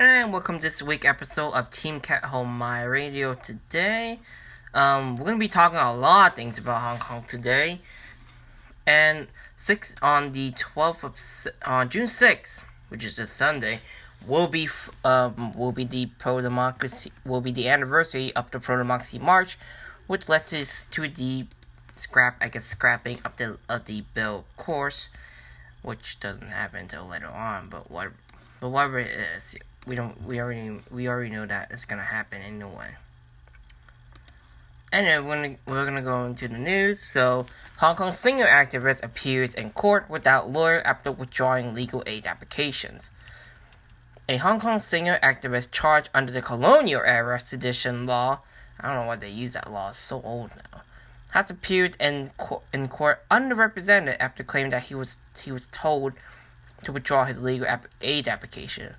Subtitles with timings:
[0.00, 3.34] And welcome to this week episode of Team Cat Home My Radio.
[3.34, 4.18] Today,
[4.74, 7.80] um, we're gonna be talking a lot of things about Hong Kong today.
[8.86, 11.16] And six on the twelfth of
[11.64, 13.82] on June sixth, which is this Sunday,
[14.26, 14.68] will be
[15.04, 19.58] um will be the pro democracy will be the anniversary of the pro democracy march,
[20.06, 21.46] which led to to the
[21.96, 25.08] scrap I guess scrapping of the of the bill course,
[25.82, 27.68] which doesn't happen until later on.
[27.68, 28.12] But what
[28.60, 32.42] but whatever it is, we don't we already we already know that it's gonna happen
[32.42, 32.96] anyway.
[34.92, 37.00] Anyway, we're gonna, we're gonna go into the news.
[37.00, 43.12] So, Hong Kong singer activist appears in court without lawyer after withdrawing legal aid applications.
[44.30, 48.38] A Hong Kong singer activist charged under the colonial era sedition law,
[48.78, 50.82] I don't know why they use that law, it's so old now,
[51.30, 56.12] has appeared in court, in court underrepresented after claiming that he was he was told
[56.84, 58.94] to withdraw his legal app- aid application.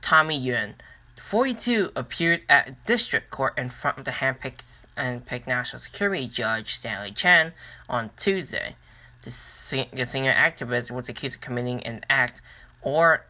[0.00, 0.76] Tommy Yuen,
[1.20, 6.76] 42, appeared at district court in front of the handpicked and picked national security judge
[6.76, 7.52] Stanley Chan
[7.86, 8.76] on Tuesday.
[9.20, 12.40] The, sing- the singer activist was accused of committing an act
[12.80, 13.26] or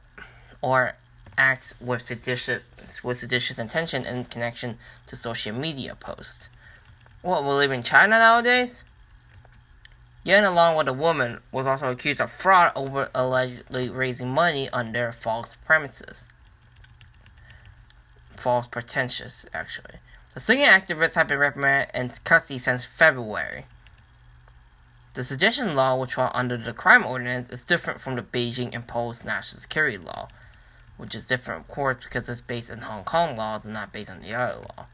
[0.62, 0.94] or
[1.36, 2.62] acts with seditious
[3.02, 6.48] with seditious intention in connection to social media posts.
[7.20, 8.84] What we live in China nowadays?
[10.24, 15.10] Yan, along with a woman, was also accused of fraud over allegedly raising money under
[15.10, 16.26] false premises.
[18.36, 19.96] False pretentious, actually.
[20.34, 23.66] The singing activists have been reprimanded in custody since February.
[25.14, 29.24] The sedition law, which fall under the crime ordinance, is different from the Beijing imposed
[29.24, 30.28] national security law,
[30.96, 34.10] which is different, of course, because it's based on Hong Kong laws and not based
[34.10, 34.86] on the other law.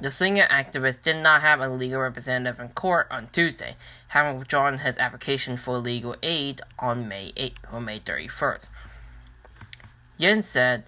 [0.00, 3.76] The singer activist did not have a legal representative in court on Tuesday,
[4.08, 8.68] having withdrawn his application for legal aid on May 8 or May 31st.
[10.18, 10.84] Yin said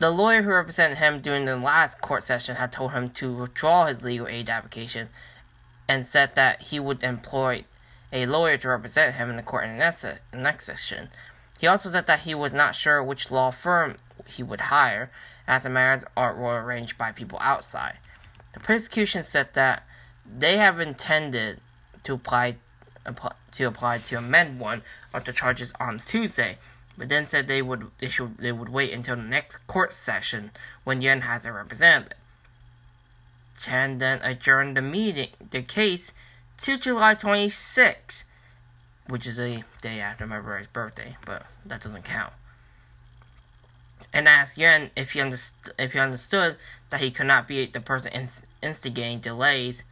[0.00, 3.86] the lawyer who represented him during the last court session had told him to withdraw
[3.86, 5.10] his legal aid application
[5.86, 7.64] and said that he would employ
[8.12, 11.08] a lawyer to represent him in the court in the next, next session.
[11.60, 15.10] He also said that he was not sure which law firm he would hire,
[15.46, 17.98] as the matters are were arranged by people outside.
[18.54, 19.86] The prosecution said that
[20.24, 21.60] they have intended
[22.04, 22.56] to apply,
[23.52, 24.80] to apply to amend one
[25.12, 26.56] of the charges on Tuesday,
[26.96, 30.52] but then said they would they should they would wait until the next court session
[30.84, 32.16] when Yen has a representative.
[33.58, 36.14] Chan then adjourned the meeting the case
[36.56, 38.24] to July 26,
[39.08, 42.32] which is a day after my brother's birthday, but that doesn't count
[44.12, 46.56] and asked Yuan if he, underst- if he understood
[46.90, 49.84] that he could not be the person inst- instigating delays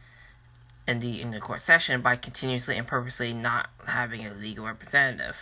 [0.87, 5.37] in the in the court session by continuously and purposely not having a legal representative.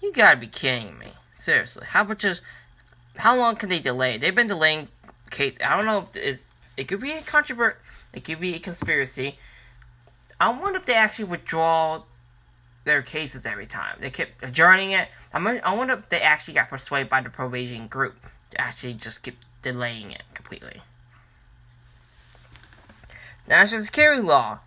[0.00, 1.12] You gotta be kidding me.
[1.34, 1.86] Seriously.
[1.88, 2.40] How about just
[3.16, 4.16] how long can they delay?
[4.16, 4.88] They've been delaying
[5.30, 6.46] case I don't know if
[6.76, 7.80] it could be a controvert
[8.12, 9.38] it could be a conspiracy.
[10.40, 12.02] I wonder if they actually withdraw
[12.84, 13.96] their cases every time.
[14.00, 15.08] They kept adjourning it.
[15.32, 18.16] I I wonder if they actually got persuaded by the probation group
[18.50, 20.82] to actually just keep delaying it completely.
[23.48, 24.60] National security law.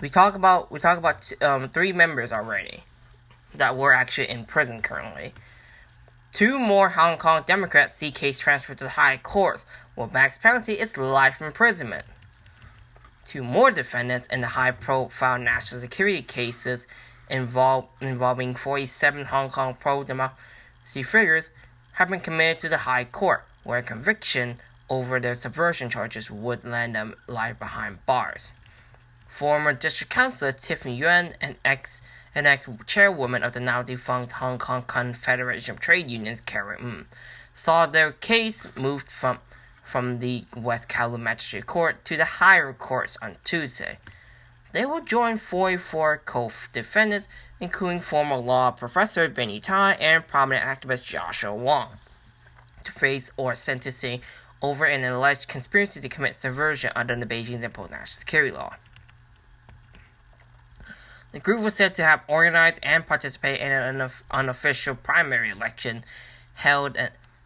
[0.00, 2.84] We talk about we talk about um, three members already
[3.54, 5.32] that were actually in prison currently.
[6.32, 9.64] Two more Hong Kong Democrats see case transferred to the High Court,
[9.94, 12.04] while max penalty is life imprisonment.
[13.24, 16.86] Two more defendants in the high-profile national security cases
[17.30, 21.50] involve, involving 47 Hong Kong pro-democracy figures
[21.92, 24.56] have been committed to the High Court, where conviction
[24.90, 28.48] over their subversion charges would land them life behind bars.
[29.28, 32.02] Former District Councilor Tiffany Yuan and ex
[32.34, 37.06] and ex chairwoman of the now defunct Hong Kong Confederation of Trade Unions, Karen Ng,
[37.52, 39.38] saw their case moved from
[39.84, 43.98] from the West Kowloon Magistrate Court to the higher courts on Tuesday.
[44.74, 47.28] They will join 44 co-defendants,
[47.60, 51.90] including former law professor Benny Tai and prominent activist Joshua Wong,
[52.84, 54.20] to face or sentencing
[54.60, 58.74] over an alleged conspiracy to commit subversion under the Beijing's imposed national security law.
[61.30, 66.04] The group was said to have organized and participated in an unofficial primary election
[66.54, 66.98] held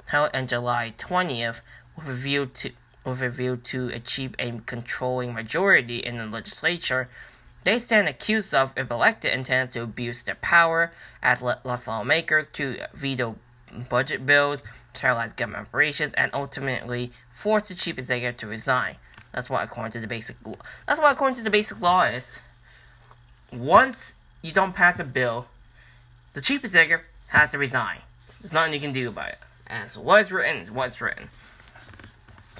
[0.07, 1.61] held on July 20th
[1.95, 2.71] with a view to
[3.05, 7.09] with a view to achieve a controlling majority in the legislature.
[7.65, 10.93] They stand accused of, if elected, intending to abuse their power
[11.23, 13.37] as lawmakers to veto
[13.89, 14.62] budget bills,
[14.95, 18.97] paralyze government operations, and ultimately force the chief executive to resign.
[19.33, 20.56] That's what according to the basic law.
[20.87, 22.41] That's what according to the basic law is
[23.53, 25.47] once you don't pass a bill,
[26.33, 27.99] the chief executive has to resign.
[28.41, 29.39] There's nothing you can do about it.
[29.67, 31.29] As what's written what's written.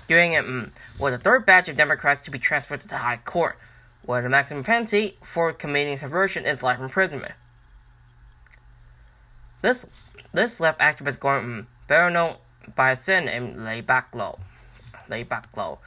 [0.09, 3.19] During it mm, was the third batch of Democrats to be transferred to the High
[3.19, 3.59] Court,
[4.03, 7.35] where the maximum penalty for committing subversion is life imprisonment.
[9.61, 9.87] This
[10.33, 12.37] this left activist Gordon mm, better known
[12.75, 14.39] by a sin named Lay Backlow,
[15.09, 15.79] Lay Backlow,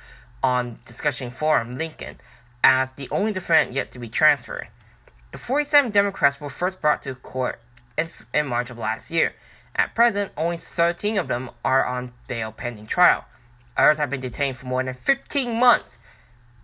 [0.44, 2.17] on discussion forum Lincoln
[2.63, 4.67] as the only defendant yet to be transferred.
[5.31, 7.59] The 47 Democrats were first brought to court
[7.97, 9.33] in, in March of last year.
[9.75, 13.25] At present, only 13 of them are on bail pending trial.
[13.77, 15.97] Others have been detained for more than 15 months,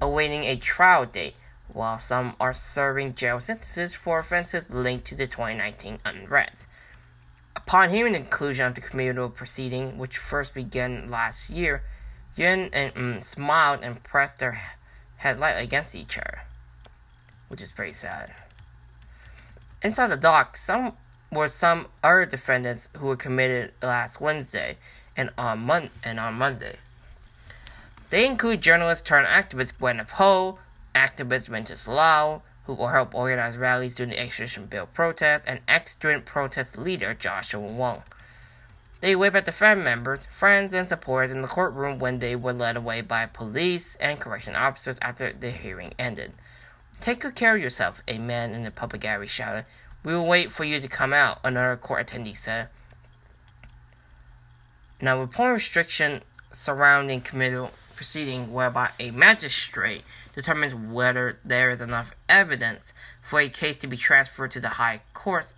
[0.01, 1.35] awaiting a trial date,
[1.67, 6.67] while some are serving jail sentences for offenses linked to the 2019 unrest.
[7.55, 11.83] Upon hearing the conclusion of the criminal proceeding, which first began last year,
[12.35, 14.61] Yun and mm, smiled and pressed their
[15.17, 16.43] head lightly against each other,
[17.47, 18.31] which is pretty sad.
[19.81, 20.93] Inside the dock, some
[21.31, 24.77] were some other defendants who were committed last Wednesday
[25.15, 26.77] and on Mon- and on Monday.
[28.09, 30.59] They include journalist turned activist Gwyneth Ho,
[30.95, 36.25] activist Ventus Lau, who will help organize rallies during the extradition bill protests, and ex-student
[36.25, 38.03] protest leader Joshua Wong.
[39.01, 42.53] They waved at the family members, friends, and supporters in the courtroom when they were
[42.53, 46.33] led away by police and correction officers after the hearing ended.
[46.99, 49.65] Take good care of yourself, a man in the public gallery shouted.
[50.03, 52.69] We will wait for you to come out, another court attendee said.
[54.99, 56.21] Now, reporting restriction
[56.51, 60.03] surrounding committal proceeding whereby a magistrate
[60.33, 65.01] determines whether there is enough evidence for a case to be transferred to the high
[65.13, 65.53] court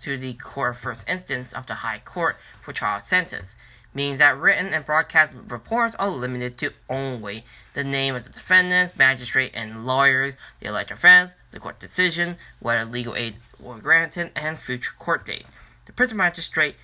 [0.00, 3.56] to the court first instance of the high court for trial sentence
[3.92, 8.96] means that written and broadcast reports are limited to only the name of the defendants,
[8.96, 14.58] magistrate, and lawyers, the alleged offense, the court decision, whether legal aid was granted, and
[14.58, 15.48] future court dates.
[15.86, 16.76] The prison magistrate,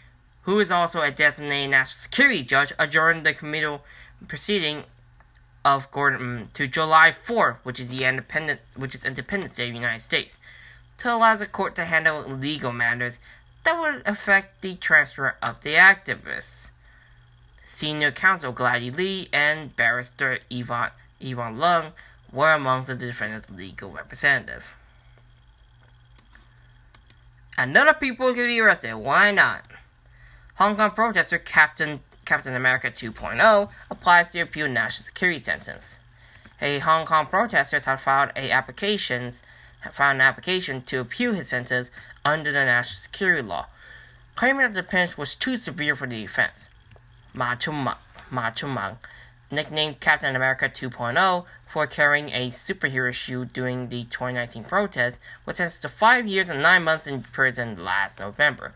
[0.43, 3.85] who is also a designated national security judge, adjourned the committal
[4.27, 4.85] proceeding
[5.65, 9.73] of Gordon mm, to July 4th, which is the independent, which is Independence Day of
[9.73, 10.39] the United States,
[10.99, 13.19] to allow the court to handle legal matters
[13.65, 16.69] that would affect the transfer of the activists.
[17.65, 21.93] Senior counsel Gladys Li and barrister Yvonne, Yvonne Lung
[22.33, 24.67] were among the defendant's legal representatives.
[27.59, 28.95] Another people could be arrested.
[28.95, 29.67] Why not?
[30.57, 35.97] Hong Kong protester Captain Captain America 2.0 applies to appeal national security sentence.
[36.61, 39.43] A Hong Kong protesters have filed a applications
[39.93, 41.91] filed an application to appeal his sentence
[42.25, 43.67] under the national security law,
[44.35, 46.69] claiming that the penalty was too severe for the offense.
[47.33, 48.99] Ma Chun-man,
[49.51, 55.83] nicknamed Captain America 2.0 for carrying a superhero shield during the 2019 protest, was sentenced
[55.83, 58.73] to five years and nine months in prison last November,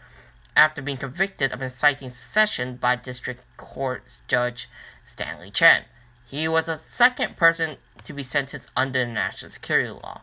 [0.60, 4.68] after being convicted of inciting secession by District Court Judge
[5.02, 5.84] Stanley Chan.
[6.26, 10.20] He was the second person to be sentenced under the national security law.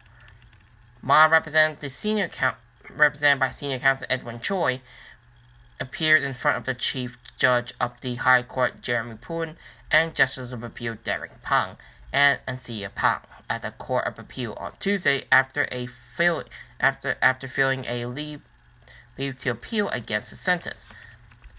[1.02, 2.56] Ma represents the senior count,
[2.88, 4.82] represented by senior counsel Edwin Choi,
[5.80, 9.58] appeared in front of the Chief Judge of the High Court Jeremy Poon
[9.90, 11.78] and Justice of Appeal Derek Pang
[12.14, 16.44] and Anthea Pang at the Court of Appeal on Tuesday after a fail,
[16.80, 18.42] after after filling a leave
[19.18, 20.88] leave to appeal against the sentence.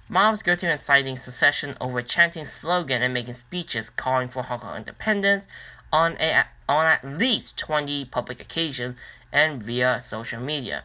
[0.08, 4.76] Mobs go to inciting secession over chanting slogan and making speeches calling for Hong Kong
[4.76, 5.46] independence
[5.92, 8.96] on a on at least 20 public occasions
[9.32, 10.84] and via social media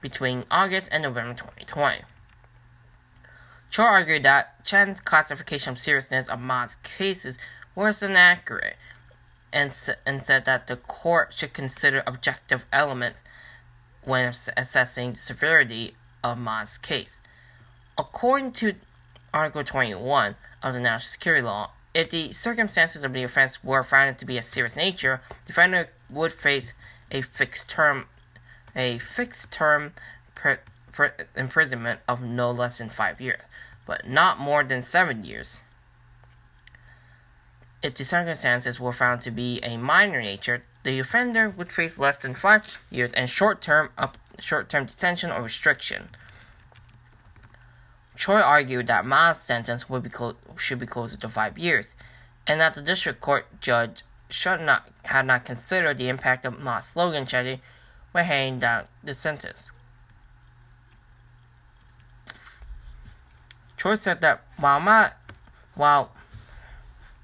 [0.00, 2.02] between August and November 2020.
[3.70, 7.38] Choi argued that Chan's classification of seriousness of Ma's cases
[7.74, 8.76] was inaccurate
[9.52, 9.74] and,
[10.04, 13.22] and said that the court should consider objective elements
[14.04, 17.18] when assessing the severity of Ma's case.
[17.98, 18.74] According to
[19.34, 24.18] Article 21 of the National Security Law, if the circumstances of the offense were found
[24.18, 26.72] to be of serious nature, the defendant would face
[27.10, 28.06] a fixed term,
[28.74, 29.92] a fixed term
[31.36, 33.40] imprisonment of no less than five years
[33.86, 35.60] but not more than seven years.
[37.82, 42.16] if the circumstances were found to be a minor nature, the offender would face less
[42.18, 46.08] than five years and short-term up, short-term detention or restriction.
[48.16, 51.96] Choi argued that Ma's sentence be clo- should be closer to five years,
[52.46, 56.84] and that the district court judge should not had not considered the impact of Ma's
[56.84, 57.60] slogan chanting
[58.12, 59.66] when handing down the sentence.
[63.76, 65.10] Choi said that while Ma,
[65.74, 66.12] while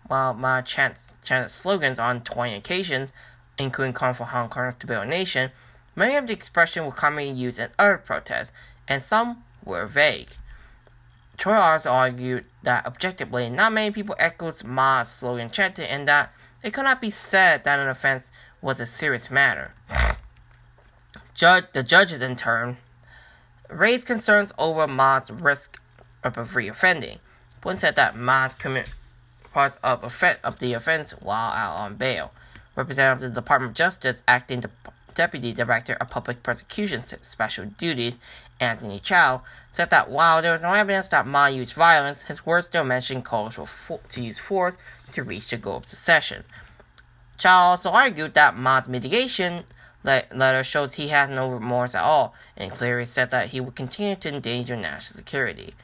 [0.08, 3.12] while Ma chants chanted slogans on 20 occasions,
[3.58, 5.50] including calling for Hong Kong to build a nation,
[5.98, 8.52] many of the expressions were commonly used in other protests,
[8.86, 10.30] and some were vague.
[11.36, 16.32] Choi also argued that objectively, not many people echoed Ma's slogan chanting and that
[16.64, 19.72] it could not be said that an offense was a serious matter.
[21.34, 22.76] Judge, the judges, in turn,
[23.68, 25.80] raised concerns over Ma's risk
[26.24, 27.18] of reoffending.
[27.62, 28.92] One said that Ma's commit
[29.52, 30.02] parts of,
[30.44, 32.32] of the offense while out on bail.
[32.74, 34.70] Representative of the Department of Justice, acting the
[35.18, 38.14] Deputy Director of Public Prosecution's Special Duties,
[38.60, 42.68] Anthony Chow, said that while there was no evidence that Ma used violence, his words
[42.68, 44.78] still mentioned calls for to use force
[45.10, 46.44] to reach the goal of secession.
[47.36, 49.64] Chow also argued that Ma's mitigation
[50.04, 54.14] letter shows he has no remorse at all, and clearly said that he would continue
[54.14, 55.74] to endanger national security.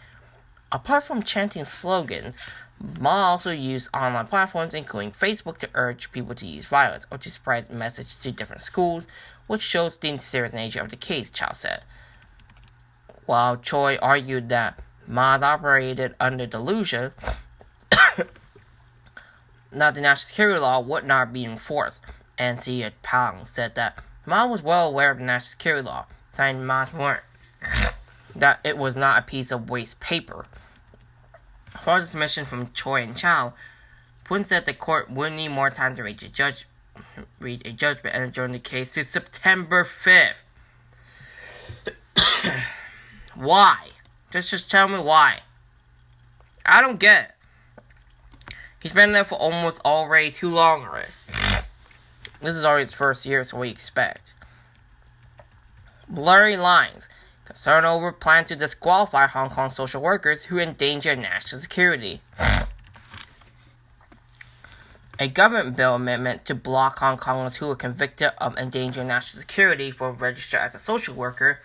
[0.71, 2.39] Apart from chanting slogans,
[2.81, 7.31] Ma also used online platforms, including Facebook, to urge people to use violence or to
[7.31, 9.07] spread message to different schools,
[9.47, 11.83] which shows the serious nature of the case, Chow said.
[13.27, 17.13] While Choi argued that Ma operated under delusion,
[17.91, 22.05] that the national security law would not be enforced,
[22.39, 26.65] and Xia Pang said that Ma was well aware of the national security law, saying
[26.65, 27.23] Ma's warrant
[28.37, 30.47] that it was not a piece of waste paper.
[31.85, 33.53] Following submission from Choi and Chow,
[34.25, 36.67] Poon said the court would need more time to reach a judge
[37.39, 40.43] reach a judgment and adjourn the case to September fifth.
[43.35, 43.91] why?
[44.31, 45.41] Just just tell me why.
[46.65, 47.37] I don't get
[48.49, 48.57] it.
[48.81, 51.13] He's been there for almost already too long already.
[52.41, 54.33] This is already his first year, so we expect.
[56.09, 57.11] Blurry lines.
[57.45, 62.23] Concern over plan to disqualify Hong Kong social workers who endanger national security.
[65.19, 69.91] A government bill amendment to block Hong Kongers who were convicted of endangering national security
[69.91, 71.61] from register as a social worker,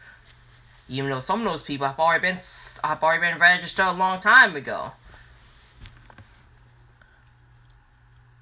[0.88, 2.38] even though some of those people have already been
[2.84, 4.92] have already been registered a long time ago.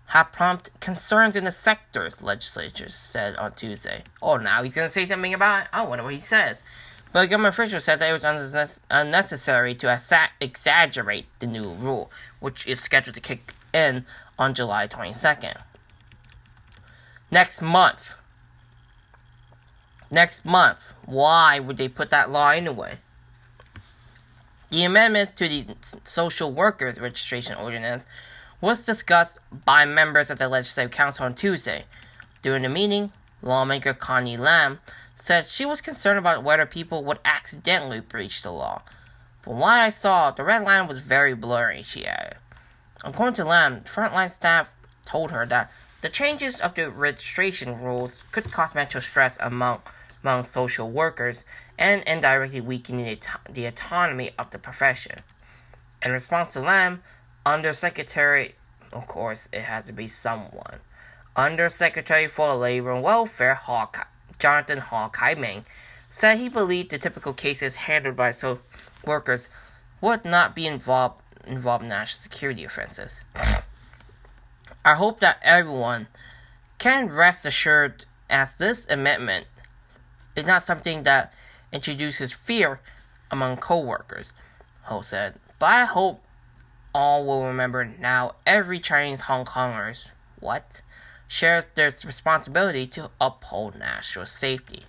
[0.07, 4.03] have prompted concerns in the sector's legislature said on Tuesday.
[4.21, 5.67] Oh, now he's going to say something about it?
[5.73, 6.63] I wonder what he says.
[7.17, 9.99] But government official said that it was unnecessary to
[10.39, 14.05] exaggerate the new rule, which is scheduled to kick in
[14.37, 15.59] on July 22nd.
[17.31, 18.13] Next month.
[20.11, 20.93] Next month.
[21.07, 22.99] Why would they put that law anyway?
[24.69, 28.05] The amendments to the Social Workers Registration Ordinance
[28.61, 31.85] was discussed by members of the Legislative Council on Tuesday.
[32.43, 34.77] During the meeting, lawmaker Connie Lam
[35.19, 38.83] said she was concerned about whether people would accidentally breach the law.
[39.41, 42.37] From what I saw, the red line was very blurry, she added.
[43.03, 44.69] According to Lam, frontline staff
[45.05, 45.71] told her that
[46.01, 49.81] the changes of the registration rules could cause mental stress among,
[50.21, 51.45] among social workers
[51.79, 53.19] and indirectly weaken the,
[53.49, 55.21] the autonomy of the profession.
[56.03, 57.01] In response to Lam,
[57.43, 58.55] Undersecretary,
[58.91, 60.79] of course, it has to be someone.
[61.35, 64.03] Undersecretary for Labor and Welfare, Hawkeye.
[64.39, 65.65] Jonathan Hall Kai-ming,
[66.09, 68.59] said he believed the typical cases handled by so
[69.05, 69.49] workers
[70.01, 73.21] would not be involved involved in national security offenses.
[74.83, 76.07] I hope that everyone
[76.77, 79.47] can rest assured as this amendment
[80.35, 81.33] is not something that
[81.71, 82.79] introduces fear
[83.31, 84.33] among co-workers,
[84.83, 85.35] Ho said.
[85.59, 86.23] But I hope
[86.93, 90.81] all will remember now every Chinese Hong Kongers what
[91.27, 94.83] shares their responsibility to uphold national safety.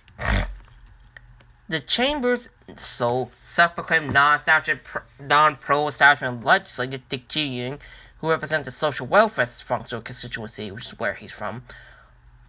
[1.67, 7.77] The chamber's so self-proclaimed non-pro establishment legislator Dick Ji
[8.19, 11.63] who represents the social welfare functional constituency, which is where he's from,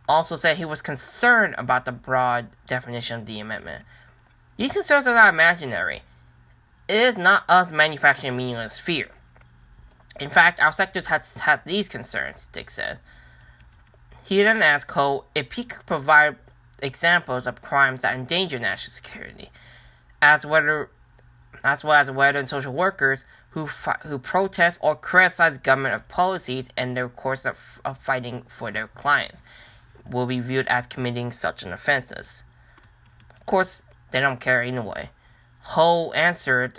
[0.09, 3.85] also said he was concerned about the broad definition of the amendment.
[4.57, 6.03] These concerns are not imaginary.
[6.89, 9.11] It is not us manufacturing meaningless fear.
[10.19, 12.99] In fact, our sector has, has these concerns, Dick said.
[14.31, 16.37] He then asked Cole if he could provide
[16.81, 19.51] examples of crimes that endanger national security,
[20.23, 20.89] as whether
[21.65, 26.95] as well as whether social workers who fi- who protest or criticize government policies in
[26.95, 29.43] their course of, of fighting for their clients
[30.09, 32.45] will be viewed as committing such an offenses.
[33.37, 35.11] Of course, they don't care anyway.
[35.75, 36.79] Ho answered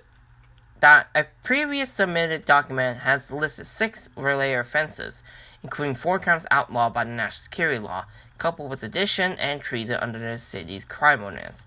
[0.80, 5.22] that a previous submitted document has listed six related offenses,
[5.64, 8.06] including four crimes outlawed by the national security law,
[8.38, 11.66] coupled with sedition and treason under the city's crime ordinance.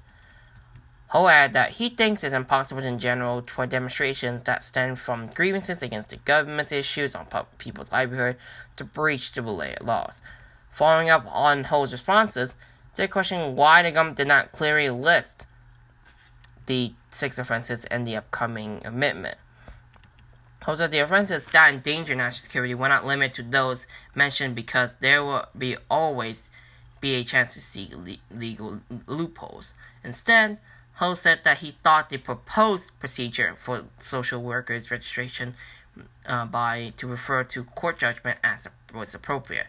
[1.08, 5.82] Ho added that he thinks it's impossible in general for demonstrations that stem from grievances
[5.82, 8.36] against the government's issues on people's livelihood
[8.76, 10.20] to breach the related laws.
[10.70, 12.56] Following up on Ho's responses,
[12.96, 15.46] they questioned why the government did not clearly list
[16.66, 19.38] the six offenses in the upcoming amendment.
[20.66, 25.22] Also, the offenses that endanger national security were not limited to those mentioned because there
[25.22, 26.48] will be always
[27.00, 29.74] be a chance to seek le- legal loopholes.
[30.02, 30.58] Instead,
[30.94, 35.54] Ho said that he thought the proposed procedure for social workers registration
[36.26, 39.66] uh, by to refer to court judgment as was appropriate.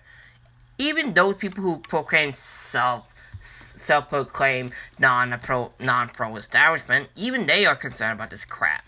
[0.78, 3.06] Even those people who proclaim self
[3.42, 8.86] self proclaimed non pro non pro establishment, even they are concerned about this crap.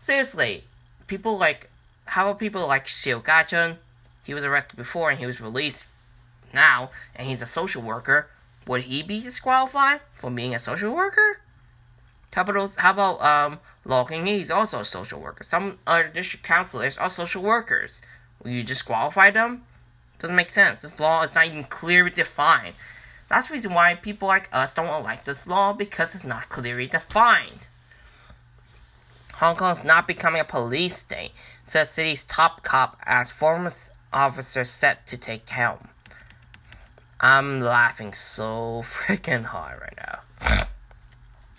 [0.00, 0.64] Seriously,
[1.06, 1.70] people like
[2.06, 3.78] how about people like Shiu Ka-chun?
[4.24, 5.84] He was arrested before and he was released
[6.52, 8.28] now, and he's a social worker
[8.66, 11.40] would he be disqualified for being a social worker?
[12.32, 14.04] How about, those, how about um, Law?
[14.06, 15.44] He's also a social worker.
[15.44, 18.00] Some other district councilors are social workers.
[18.42, 19.64] Will you disqualify them?
[20.18, 20.82] Doesn't make sense.
[20.82, 22.74] This law is not even clearly defined.
[23.28, 26.86] That's the reason why people like us don't like this law because it's not clearly
[26.86, 27.68] defined.
[29.38, 31.32] Hong Kong is not becoming a police state,
[31.64, 33.72] says city's top cop as former
[34.12, 35.88] officer set to take helm.
[37.20, 40.66] I'm laughing so freaking hard right now.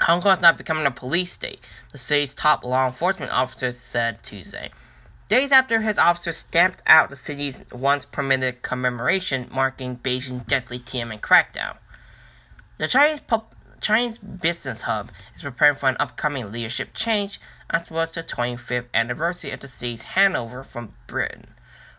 [0.01, 1.59] Hong Kong is not becoming a police state,
[1.91, 4.71] the city's top law enforcement officer said Tuesday.
[5.27, 11.19] Days after his officers stamped out the city's once permitted commemoration marking Beijing's deadly Tiananmen
[11.19, 11.77] crackdown.
[12.77, 18.01] The Chinese pub- Chinese business hub is preparing for an upcoming leadership change, as well
[18.01, 21.47] as the 25th anniversary of the city's handover from Britain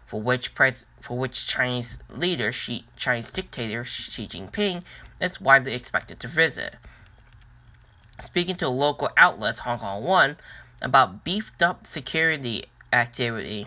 [0.06, 4.82] for which pres- for which Chinese leader Xi, Chinese dictator Xi Jinping
[5.20, 6.76] is widely expected to visit.
[8.20, 10.36] Speaking to local outlets Hong Kong One
[10.80, 13.66] about beefed up security activity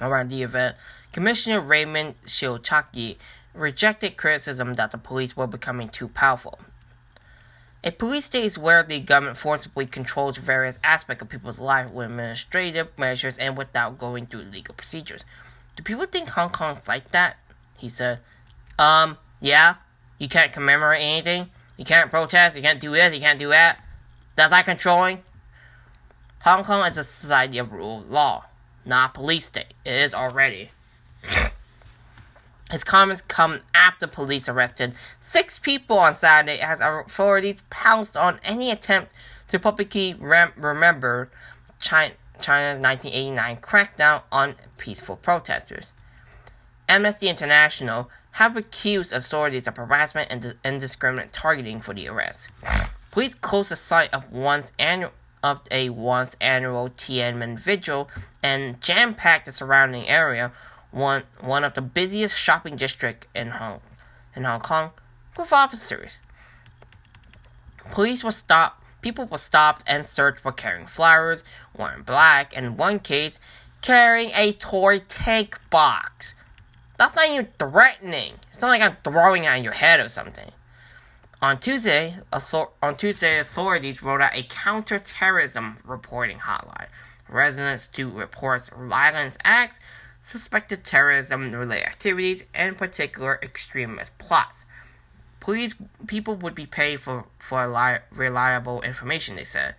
[0.00, 0.76] around the event,
[1.12, 3.18] Commissioner Raymond Siu Chak-yee
[3.54, 6.60] rejected criticism that the police were becoming too powerful.
[7.88, 12.10] A police state is where the government forcibly controls various aspects of people's life with
[12.10, 15.24] administrative measures and without going through legal procedures.
[15.74, 17.38] Do people think Hong Kong's like that?
[17.78, 18.20] He said.
[18.78, 19.76] Um, yeah.
[20.18, 21.48] You can't commemorate anything.
[21.78, 22.56] You can't protest.
[22.56, 23.14] You can't do this.
[23.14, 23.82] You can't do that.
[24.36, 25.22] That's not controlling.
[26.40, 28.44] Hong Kong is a society of rule of law,
[28.84, 29.72] not a police state.
[29.86, 30.72] It is already.
[32.70, 38.70] His comments come after police arrested six people on Saturday as authorities pounced on any
[38.70, 39.12] attempt
[39.48, 41.30] to publicly rem- remember
[41.80, 45.92] China, China's 1989 crackdown on peaceful protesters.
[46.88, 52.48] Amnesty International have accused authorities of harassment and indiscriminate targeting for the arrest.
[53.10, 58.08] Police closed the site of once annual of a once annual Tiananmen vigil
[58.42, 60.50] and jam-packed the surrounding area
[60.90, 63.80] one one of the busiest shopping districts in Hong
[64.34, 64.90] in Hong Kong
[65.36, 66.18] with officers.
[67.90, 68.82] Police were stopped.
[69.00, 71.44] People were stopped and searched for carrying flowers,
[71.76, 73.38] wearing black, and one case,
[73.80, 76.34] carrying a toy tank box.
[76.96, 78.34] That's not even threatening.
[78.48, 80.50] It's not like I'm throwing it your head or something.
[81.40, 82.16] On Tuesday,
[82.82, 86.88] on Tuesday, authorities rolled out a counterterrorism reporting hotline.
[87.28, 89.78] Residents to report violence acts
[90.28, 94.66] suspected terrorism related activities, and particular extremist plots.
[95.40, 95.74] Police
[96.06, 99.74] people would be paid for, for li- reliable information, they said.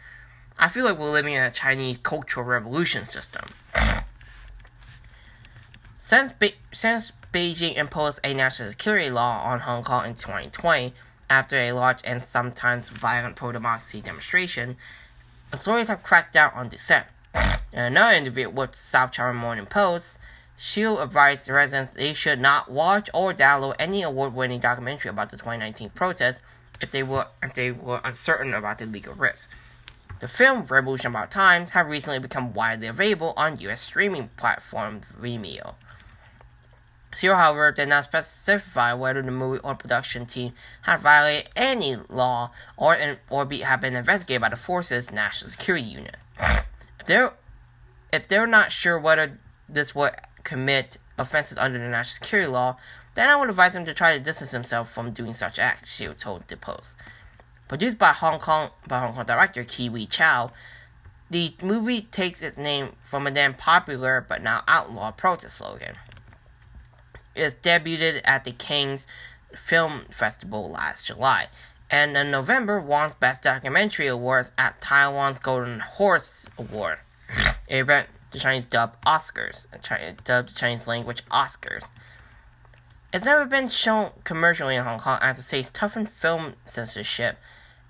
[0.57, 3.45] I feel like we're living in a Chinese cultural revolution system.
[5.97, 10.93] since, Be- since Beijing imposed a national security law on Hong Kong in 2020,
[11.29, 14.77] after a large and sometimes violent pro democracy demonstration,
[15.53, 17.05] authorities have cracked down on dissent.
[17.71, 20.19] In another interview with South China Morning Post,
[20.61, 25.91] Shield advised residents they should not watch or download any award-winning documentary about the 2019
[25.91, 26.41] protests
[26.81, 29.47] if they were if they were uncertain about the legal risks.
[30.19, 33.79] The film Revolution About Times have recently become widely available on U.S.
[33.79, 35.75] streaming platform Vimeo.
[37.15, 42.51] Zero, however, did not specify whether the movie or production team had violated any law
[42.75, 46.17] or or be, have been investigated by the force's National Security Unit.
[46.99, 47.31] if they're
[48.11, 50.11] if they're not sure whether this would
[50.49, 52.75] commit offenses under the national security law,
[53.13, 56.17] then I would advise him to try to distance himself from doing such acts, Shield
[56.17, 56.97] told the Post.
[57.67, 60.51] Produced by Hong Kong by Hong Kong director Kiwi Chow,
[61.29, 65.95] the movie takes its name from a then popular but now outlaw protest slogan.
[67.35, 69.05] It debuted at the Cannes
[69.55, 71.49] Film Festival last July,
[71.91, 76.97] and in November won Best Documentary Awards at Taiwan's Golden Horse Award,
[77.67, 79.67] event the Chinese dub Oscars,
[80.23, 81.83] dubbed the Chinese language Oscars.
[83.11, 87.37] It's never been shown commercially in Hong Kong as it says toughened film censorship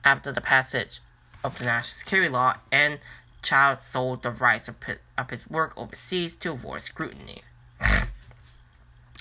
[0.06, 1.02] after the passage
[1.44, 3.00] of the national security law and
[3.42, 7.42] Chow sold the rights of his work overseas to avoid scrutiny.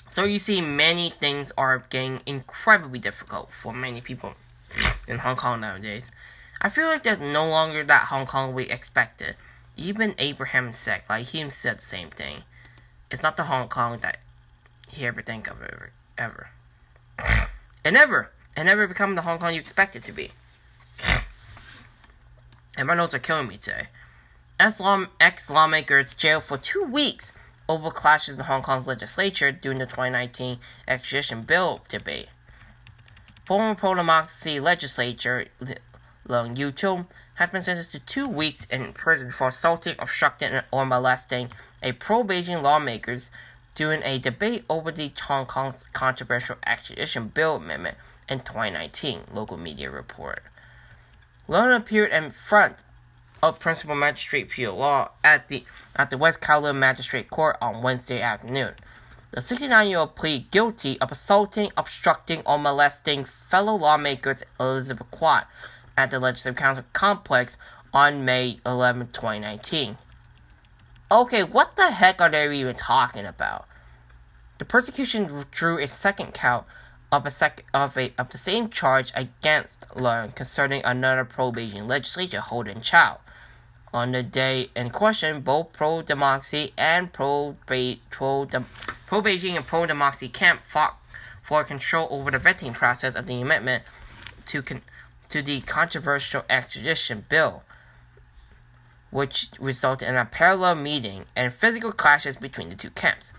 [0.09, 4.33] so you see, many things are getting incredibly difficult for many people
[5.07, 6.11] in Hong Kong nowadays.
[6.61, 9.35] I feel like there's no longer that Hong Kong we expected.
[9.79, 12.43] Even Abraham said, like he said the same thing.
[13.09, 14.17] It's not the Hong Kong that
[14.89, 16.49] he ever think of ever, ever.
[17.85, 20.31] It never, it never become the Hong Kong you expect it to be.
[22.75, 23.87] And my nose are killing me today.
[24.59, 27.31] Ex lawmakers jailed for two weeks
[27.69, 32.27] over clashes in Hong Kong's legislature during the 2019 extradition bill debate.
[33.45, 35.45] Former pro-democracy legislator
[36.27, 37.07] Leung Yiu-chung
[37.39, 41.49] has been sentenced to two weeks in prison for assaulting, obstructing, or molesting
[41.81, 43.31] a pro-Beijing lawmakers
[43.75, 47.97] during a debate over the Hong Kong's controversial extradition bill amendment
[48.27, 50.43] in 2019, local media report.
[51.47, 52.83] Leung appeared in front
[53.41, 55.63] of Principal Magistrate Peter Law at the
[55.95, 58.73] at the West Kowloon Magistrate Court on Wednesday afternoon.
[59.31, 65.47] The 69-year-old pleaded guilty of assaulting, obstructing, or molesting fellow lawmakers Elizabeth Quat
[65.99, 67.57] at the Legislative Council complex
[67.93, 69.97] on May 11, 2019.
[71.11, 73.67] Okay, what the heck are they even talking about?
[74.59, 76.65] The prosecution drew a second count
[77.11, 82.39] of a sec- of a of the same charge against Leung concerning another pro-Beijing legislator,
[82.39, 83.19] Holden Chow.
[83.93, 87.97] On the day in question, both pro-democracy and pro-Beijing
[89.57, 90.97] and pro-democracy camp fought
[91.41, 93.83] for control over the vetting process of the amendment
[94.45, 94.83] to con-
[95.29, 97.63] to the controversial extradition bill,
[99.11, 103.31] which resulted in a parallel meeting and physical clashes between the two camps.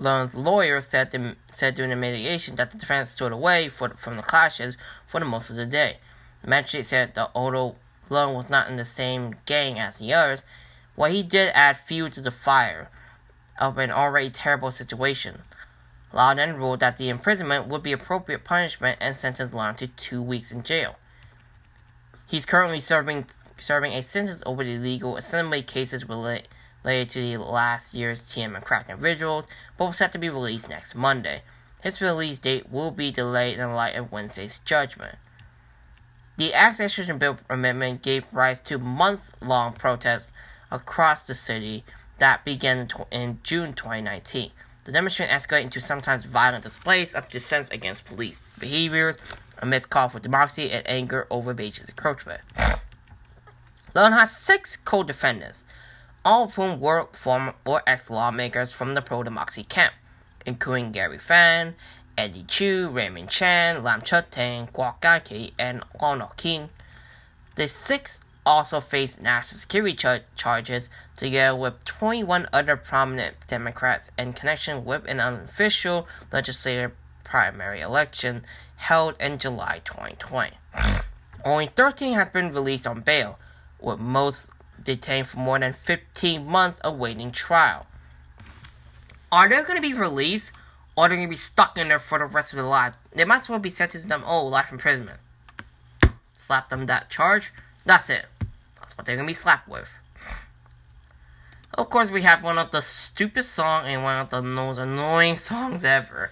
[0.00, 4.16] Leung's lawyer said, to, said during the mediation that the defense stood away for, from
[4.16, 5.98] the clashes for the most of the day.
[6.42, 7.76] The magistrate said that although
[8.10, 10.44] Leung was not in the same gang as the others,
[10.96, 12.90] what he did add fuel to the fire
[13.60, 15.42] of an already terrible situation.
[16.12, 20.20] Law then ruled that the imprisonment would be appropriate punishment and sentenced Leung to two
[20.20, 20.96] weeks in jail.
[22.26, 23.26] He's currently serving
[23.58, 26.48] serving a sentence over the illegal assembly cases related
[27.08, 29.46] to the last year's Tiananmen Crackdown vigils,
[29.76, 31.42] both set to be released next Monday.
[31.80, 35.16] His release date will be delayed in light of Wednesday's judgment.
[36.38, 40.32] The Extradition Bill amendment gave rise to months long protests
[40.70, 41.84] across the city
[42.18, 44.50] that began in June 2019.
[44.84, 49.16] The demonstration escalated into sometimes violent displays of dissent against police behaviors
[49.58, 52.40] amidst call for democracy and anger over Beijing's encroachment.
[53.94, 55.66] Leung has six co-defendants,
[56.24, 59.94] all of whom were former or ex-lawmakers from the pro-democracy camp,
[60.46, 61.76] including Gary Fan,
[62.18, 66.70] Eddie Chu, Raymond Chan, Lam Cheuk-ting, Guo Kai and Wong King.
[67.54, 74.32] The six also faced national security char- charges together with 21 other prominent Democrats in
[74.32, 76.92] connection with an unofficial legislative
[77.24, 78.44] primary election
[78.76, 80.52] held in July 2020.
[81.44, 83.38] Only 13 has been released on bail,
[83.80, 84.50] with most
[84.82, 87.86] detained for more than 15 months awaiting trial.
[89.30, 90.52] Are they going to be released,
[90.96, 92.96] or are they going to be stuck in there for the rest of their lives?
[93.12, 95.18] They might as well be sentenced to them, oh, life imprisonment.
[96.34, 97.52] Slap them that charge,
[97.84, 98.26] that's it.
[98.78, 99.92] That's what they're gonna be slapped with.
[101.74, 105.36] Of course, we have one of the stupidest songs and one of the most annoying
[105.50, 106.30] songs ever.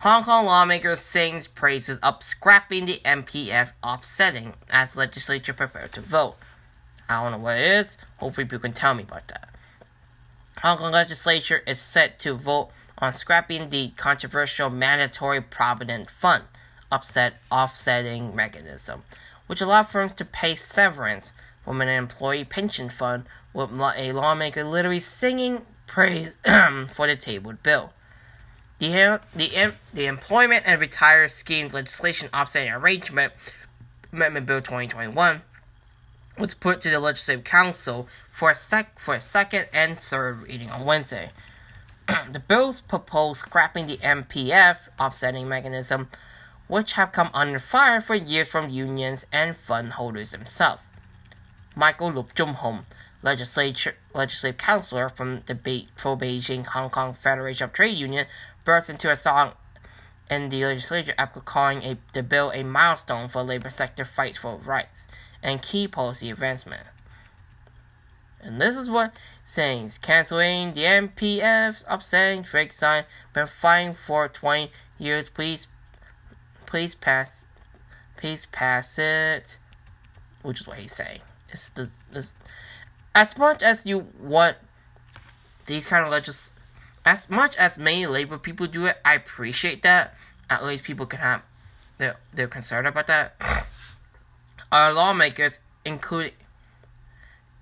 [0.00, 6.36] Hong Kong lawmakers sings praises up scrapping the MPF offsetting as legislature prepare to vote.
[7.08, 7.96] I don't know what it is.
[8.18, 9.48] Hopefully, people can tell me about that.
[10.62, 16.44] Hong Kong legislature is set to vote on scrapping the controversial mandatory provident fund
[16.90, 19.02] upset offsetting mechanism
[19.46, 21.32] which allowed firms to pay severance
[21.64, 26.36] from an employee pension fund with a lawmaker literally singing praise
[26.88, 27.92] for the tabled bill.
[28.78, 33.32] The, the, the Employment and Retire Scheme Legislation Offsetting Arrangement,
[34.12, 35.42] Amendment Bill 2021,
[36.36, 40.70] was put to the Legislative Council for a, sec- for a second and third reading
[40.70, 41.30] on Wednesday.
[42.32, 46.08] the bills propose scrapping the MPF offsetting mechanism,
[46.66, 50.84] which have come under fire for years from unions and fund holders themselves.
[51.76, 52.86] Michael Luk Chung-hung,
[53.22, 58.26] legislature legislative counselor from the Be- pro Beijing Hong Kong Federation of Trade Union,
[58.64, 59.52] burst into a song
[60.30, 64.56] in the legislature after calling a, the bill a milestone for labor sector fights for
[64.56, 65.06] rights
[65.42, 66.86] and key policy advancement.
[68.40, 74.70] And this is what saying canceling the MPF, upsetting Drake sign, been fighting for 20
[74.98, 75.28] years.
[75.28, 75.66] Please,
[76.74, 77.46] please pass,
[78.16, 79.58] please pass it.
[80.42, 81.20] Which is what he's saying.
[81.48, 81.70] It's
[83.14, 84.56] as much as you want
[85.66, 86.50] these kind of legis,
[87.04, 90.16] as much as many labor people do it, I appreciate that.
[90.50, 91.42] At least people can have,
[91.98, 93.36] they're, they're concerned about that.
[94.72, 96.32] Our lawmakers, including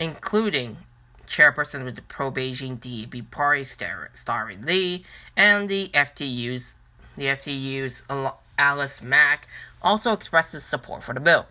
[0.00, 0.78] including
[1.26, 5.04] chairperson with the pro Beijing DAB party, Starry Lee,
[5.36, 6.78] and the FTU's
[7.18, 8.04] the FTU's
[8.58, 9.46] Alice Mak
[9.82, 11.46] also expresses support for the bill.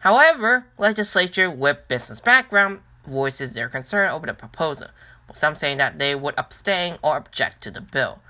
[0.00, 4.88] However, legislature with business background voices their concern over the proposal,
[5.28, 8.20] with some saying that they would abstain or object to the bill.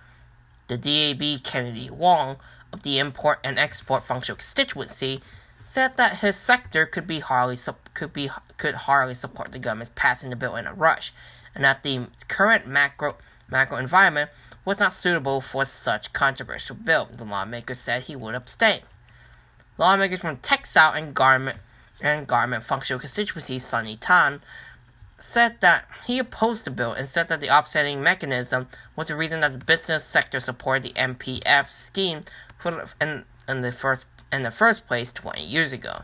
[0.66, 2.36] The DAB Kennedy Wong
[2.72, 5.20] of the Import and Export Functional Constituency
[5.64, 7.56] said that his sector could be hardly
[7.94, 11.12] could be could hardly support the government's passing the bill in a rush,
[11.54, 13.16] and that the current macro
[13.48, 14.30] macro environment
[14.64, 17.08] was not suitable for such controversial bill.
[17.10, 18.80] The lawmaker said he would abstain.
[19.78, 21.58] Lawmakers from textile and garment
[22.00, 24.40] and garment functional constituency Sunny Tan
[25.18, 29.40] said that he opposed the bill and said that the offsetting mechanism was the reason
[29.40, 32.20] that the business sector supported the MPF scheme
[32.58, 36.02] for in, in the first in the first place 20 years ago.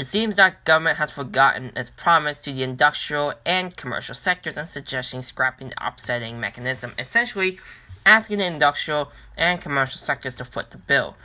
[0.00, 4.66] It seems that government has forgotten its promise to the industrial and commercial sectors and
[4.66, 7.60] suggesting scrapping the offsetting mechanism, essentially
[8.06, 11.16] asking the industrial and commercial sectors to foot the bill.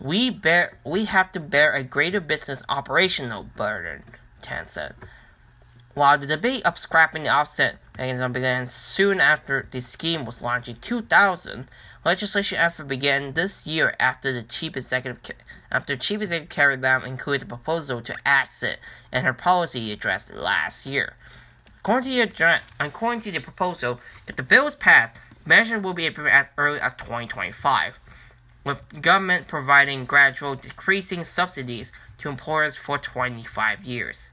[0.00, 4.04] We bear we have to bear a greater business operational burden,
[4.40, 4.94] Tan said.
[5.92, 10.70] While the debate of scrapping the offset mechanism began soon after the scheme was launched
[10.70, 11.68] in 2000,
[12.02, 15.20] legislation effort began this year after the chief executive
[15.70, 18.78] after chief executive Carrie Lam included a proposal to axe it
[19.12, 21.12] in her policy address last year.
[21.80, 26.06] According to, the, according to the proposal, if the bill is passed, measures will be
[26.06, 27.98] implemented as early as 2025,
[28.64, 34.30] with government providing gradual decreasing subsidies to employers for 25 years.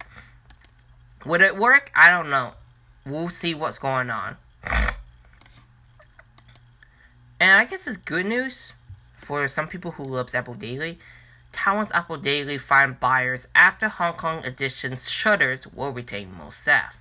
[1.25, 1.91] Would it work?
[1.93, 2.53] I don't know.
[3.07, 4.37] We'll see what's going on.
[7.39, 8.73] And I guess it's good news
[9.17, 10.99] for some people who loves Apple Daily.
[11.51, 16.97] Taiwan's Apple Daily find buyers after Hong Kong edition's shutters will retain most staff.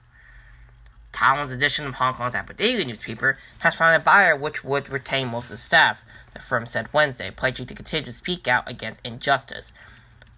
[1.13, 5.29] Taiwan's edition of Hong Kong's Apple Daily newspaper has found a buyer which would retain
[5.29, 9.01] most of the staff, the firm said Wednesday, pledging to continue to speak out against
[9.03, 9.73] injustice.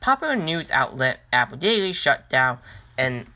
[0.01, 2.59] Popular news outlet Apple Daily shut down
[2.97, 3.27] and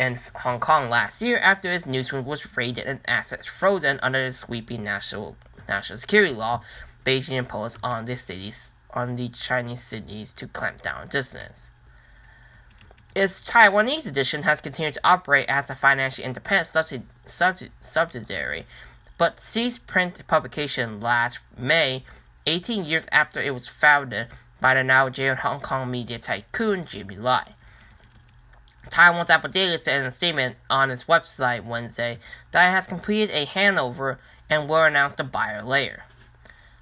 [0.00, 4.32] in Hong Kong last year after its newsroom was raided and assets frozen under the
[4.32, 5.36] sweeping national
[5.68, 6.62] national security law
[7.04, 11.70] Beijing imposed on the cities on the Chinese cities to clamp down dissonance.
[13.14, 18.66] Its Taiwanese edition has continued to operate as a financially independent subsidi- subsidi- subsidiary,
[19.18, 22.04] but ceased print publication last May,
[22.46, 24.28] 18 years after it was founded
[24.60, 27.54] by the now jailed Hong Kong media tycoon Jimmy Lai.
[28.88, 32.18] Taiwan's Apple Daily said in a statement on its website Wednesday
[32.50, 36.04] that it has completed a handover and will announce the buyer later.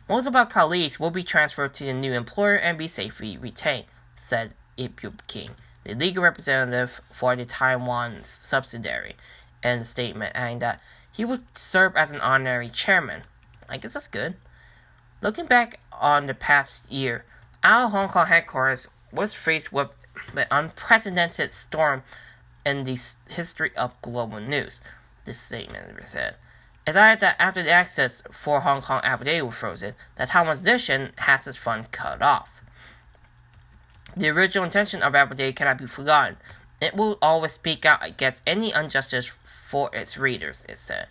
[0.09, 3.87] Most of our colleagues will be transferred to the new employer and be safely retained,
[4.15, 5.51] said Ip King,
[5.85, 9.17] the legal representative for the Taiwan subsidiary,
[9.63, 10.81] in the statement, adding that
[11.13, 13.23] he would serve as an honorary chairman.
[13.69, 14.37] I guess that's good.
[15.21, 17.25] Looking back on the past year,
[17.63, 19.91] our Hong Kong headquarters was faced with
[20.35, 22.03] an unprecedented storm
[22.65, 24.81] in the history of global news,
[25.25, 26.37] this statement said.
[26.87, 31.13] It added that after the access for Hong Kong Daily was frozen, that Taiwan's edition
[31.19, 32.63] has its fund cut off.
[34.17, 36.39] The original intention of Daily cannot be forgotten.
[36.81, 41.09] It will always speak out against any injustice for its readers, it said.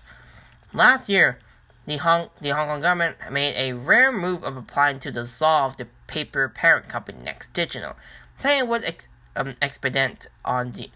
[0.73, 1.39] Last year,
[1.85, 5.87] the Hong, the Hong Kong government made a rare move of applying to dissolve the
[6.07, 7.95] paper parent company Next Digital,
[8.37, 10.89] saying would ex, um, expedite on the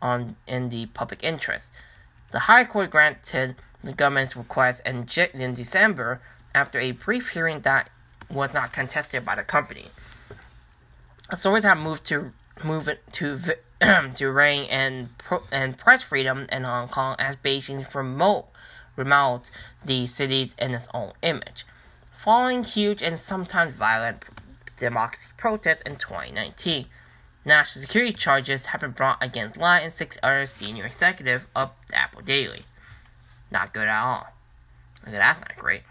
[0.00, 1.72] on in the public interest.
[2.32, 6.20] The High Court granted the government's request in, in December
[6.54, 7.90] after a brief hearing that
[8.30, 9.86] was not contested by the company.
[11.30, 12.32] Authorities have moved to
[12.64, 13.38] movement to
[14.14, 15.08] to reign and
[15.52, 18.46] and press freedom in Hong Kong as Beijing remote
[18.96, 19.50] remote
[19.84, 21.66] the cities in its own image,
[22.10, 24.24] following huge and sometimes violent
[24.76, 26.86] democracy protests in 2019.
[27.44, 31.96] National security charges have been brought against Lai and six other senior executives of the
[31.96, 32.64] Apple Daily.
[33.50, 34.28] Not good at all.
[35.06, 35.82] Okay, that's not great.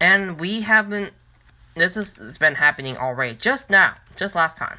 [0.00, 1.12] And we haven't.
[1.76, 3.34] This has been happening already.
[3.34, 4.78] Just now, just last time.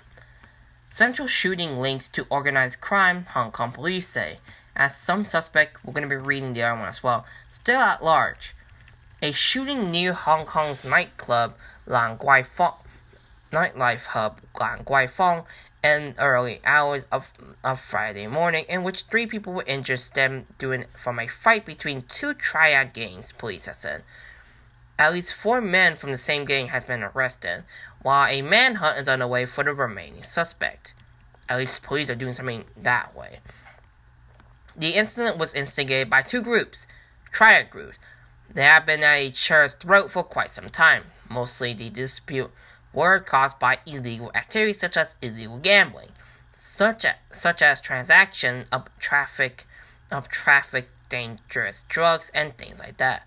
[0.90, 4.40] Central shooting links to organized crime, Hong Kong police say,
[4.76, 8.04] as some suspect, we're going to be reading the other one as well, still at
[8.04, 8.54] large.
[9.24, 11.56] A shooting near Hong Kong's nightclub
[11.86, 12.76] Lan Kwai Fong,
[13.54, 15.46] nightlife hub Lan Kwai Fong,
[15.82, 17.32] in early hours of,
[17.64, 20.48] of Friday morning, in which three people were injured stemmed
[20.98, 24.04] from a fight between two triad gangs, police have said.
[25.00, 27.64] At least four men from the same gang have been arrested,
[28.02, 30.96] while a manhunt is underway for the remaining suspect.
[31.48, 33.40] At least police are doing something that way.
[34.76, 36.88] The incident was instigated by two groups,
[37.32, 37.98] triad groups.
[38.54, 41.06] They have been at each other's throat for quite some time.
[41.30, 42.52] Mostly the dispute
[42.94, 46.10] were caused by illegal activities such as illegal gambling,
[46.52, 49.66] such as, such as transaction of traffic
[50.12, 53.26] of traffic dangerous drugs and things like that.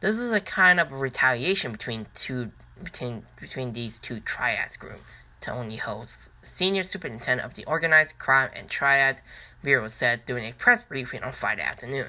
[0.00, 2.50] This is a kind of retaliation between two
[2.82, 5.00] between between these two triads group.
[5.40, 6.04] Tony Ho,
[6.42, 9.20] senior superintendent of the organized crime and triad
[9.62, 12.08] bureau, said during a press briefing on Friday afternoon.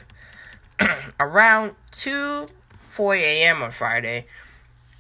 [1.20, 2.50] Around 2
[2.88, 3.62] 4 a.m.
[3.62, 4.26] on Friday,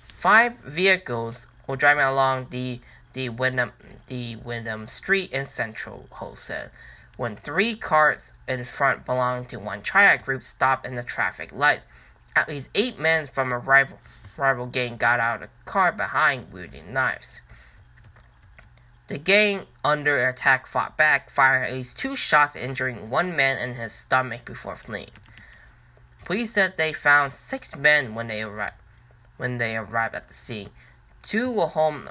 [0.07, 2.79] five vehicles were driving along the
[3.13, 3.71] the Wyndham
[4.07, 6.71] the Wyndham Street in Central, Ho said,
[7.17, 11.81] when three cars in front belonging to one triad group stopped in the traffic light.
[12.35, 13.99] At least eight men from a rival,
[14.37, 17.41] rival gang got out of the car behind wielding knives.
[19.07, 23.75] The gang, under attack, fought back, firing at least two shots, injuring one man in
[23.75, 25.11] his stomach before fleeing.
[26.27, 28.75] Police said they found six men when they arrived
[29.37, 30.71] when they arrived at the scene.
[31.23, 32.09] Two were home,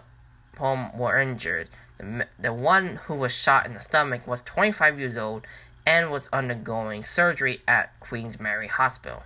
[0.57, 1.69] home were injured.
[1.99, 5.47] The, the one who was shot in the stomach was 25 years old
[5.85, 9.25] and was undergoing surgery at Queen's Mary Hospital.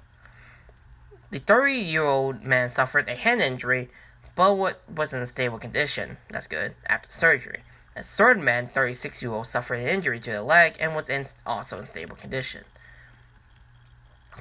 [1.30, 3.90] The 30 year old man suffered a hand injury,
[4.34, 6.16] but was, was in a stable condition.
[6.30, 7.62] That's good, after surgery.
[7.94, 11.26] A third man, 36 year old, suffered an injury to the leg and was in,
[11.46, 12.64] also in stable condition.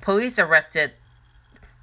[0.01, 0.93] Police arrested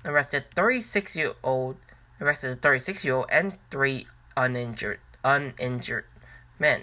[0.04, 1.76] arrested 36 year old
[2.20, 6.04] arrested a 36 year old and three uninjured uninjured
[6.58, 6.82] men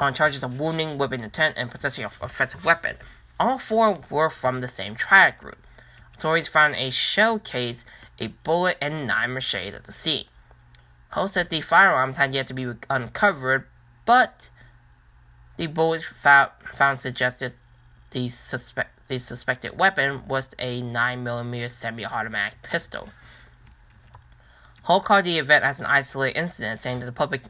[0.00, 2.96] on charges of wounding, whipping intent, and possessing of offensive weapon.
[3.38, 5.58] All four were from the same triad group.
[6.14, 7.84] Authorities found a shell case,
[8.18, 10.24] a bullet, and nine machetes at the scene.
[11.10, 13.66] Ho said the firearms had yet to be uncovered,
[14.04, 14.50] but
[15.56, 17.52] the bullets found, found suggested
[18.10, 23.08] the suspect the suspected weapon was a 9mm semi-automatic pistol.
[24.84, 27.42] Ho called the event as an isolated incident, saying that the public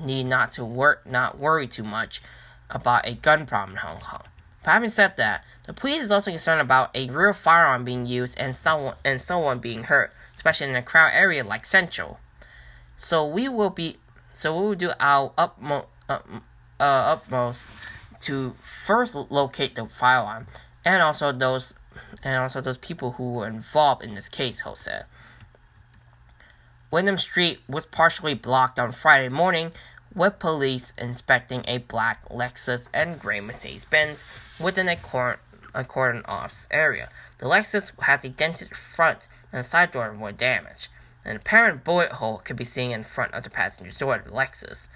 [0.00, 2.22] need not to work, not worry too much
[2.70, 4.22] about a gun problem in Hong Kong.
[4.62, 8.38] But having said that, the police is also concerned about a real firearm being used
[8.38, 12.18] and someone and someone being hurt, especially in a crowd area like Central.
[12.96, 13.98] So we will be,
[14.32, 16.18] so we will do our utmost, uh,
[16.80, 16.82] uh,
[17.16, 17.74] utmost
[18.20, 20.46] to first locate the firearm
[20.84, 21.74] and also those
[22.22, 24.60] and also those people who were involved in this case.
[24.60, 25.06] Ho said.
[26.90, 29.72] Wyndham Street was partially blocked on Friday morning
[30.14, 34.22] with police inspecting a black Lexus and gray Mercedes Benz
[34.60, 35.40] within a, cor-
[35.74, 37.08] a cordon off area.
[37.38, 40.88] The Lexus has a dented front and the side door were damaged.
[41.24, 44.30] An apparent bullet hole could be seen in front of the passenger door of the
[44.30, 44.88] Lexus.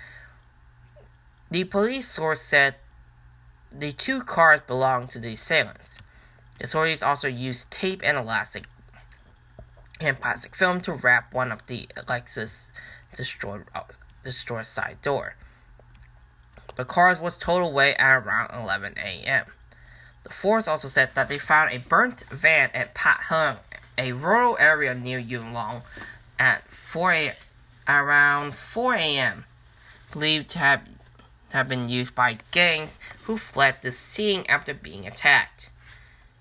[1.51, 2.77] The police source said
[3.71, 5.99] the two cars belonged to the assailants.
[6.59, 8.65] The authorities also used tape and elastic
[10.01, 12.71] and plastic film to wrap one of the Lexus
[13.15, 13.65] destroyed,
[14.25, 15.35] destroyed side door.
[16.77, 19.47] The cars was towed away at around 11 a.m.
[20.23, 23.57] The force also said that they found a burnt van at Pat Hung,
[23.97, 25.83] a rural area near Yuen Long,
[26.39, 27.37] at 4 a,
[27.89, 29.45] around 4 a.m.
[30.13, 30.83] Believed to have,
[31.53, 35.71] have been used by gangs who fled the scene after being attacked.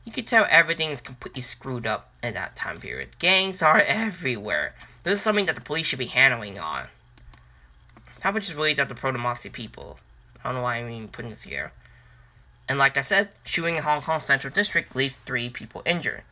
[0.06, 3.20] You could tell everything is completely screwed up in that time period.
[3.20, 4.74] Gangs are everywhere.
[5.04, 6.88] This is something that the police should be handling on.
[8.22, 10.00] How about just release out the pro-democracy people?
[10.44, 11.72] I don't know why I'm even putting this here.
[12.70, 16.24] And like I said, shooting in Hong Kong Central District leaves three people injured.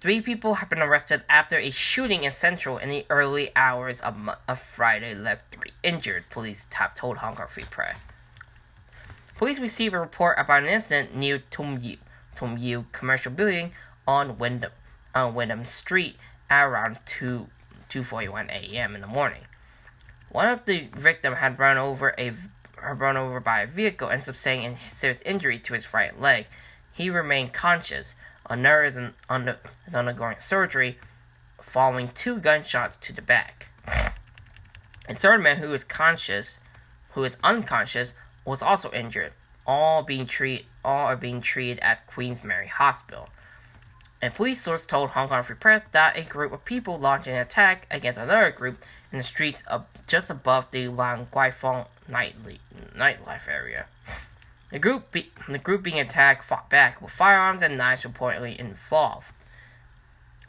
[0.00, 4.16] Three people have been arrested after a shooting in Central in the early hours of,
[4.46, 8.04] of Friday left three injured, police top told Hong Kong Free Press.
[9.36, 11.96] Police received a report about an incident near Tum Yu,
[12.36, 13.72] Tum Yu commercial building
[14.06, 14.70] on Wyndham,
[15.16, 16.16] on Wyndham Street
[16.48, 17.48] at around 2
[17.90, 18.94] 2:41 a.m.
[18.94, 19.46] in the morning.
[20.28, 22.34] One of the victims had run over a
[22.94, 26.46] run over by a vehicle and sustaining serious injury to his right leg.
[26.92, 28.14] He remained conscious.
[28.48, 28.96] Another is,
[29.28, 30.98] under, is undergoing surgery
[31.60, 33.68] following two gunshots to the back.
[35.08, 36.60] A third man who is conscious,
[37.10, 39.32] who is unconscious, was also injured.
[39.66, 43.28] All being treated, all are being treated at Queen's Mary Hospital.
[44.22, 47.38] A police source told Hong Kong Free Press that a group of people launched an
[47.38, 48.82] attack against another group
[49.12, 52.60] in the streets of just above the Lan Kwai Fong nightly,
[52.96, 53.86] nightlife area.
[54.70, 59.34] The group, be, the group being attacked fought back with firearms and knives reportedly involved,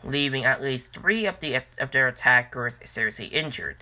[0.03, 3.77] leaving at least three of, the, of their attackers seriously injured.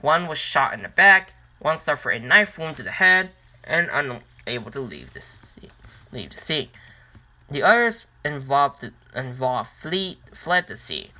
[0.00, 3.30] One was shot in the back, one suffered a knife wound to the head,
[3.64, 5.70] and unable to leave the scene.
[6.10, 6.68] Leave the scene.
[7.50, 11.10] The others involved involved flee, fled the scene.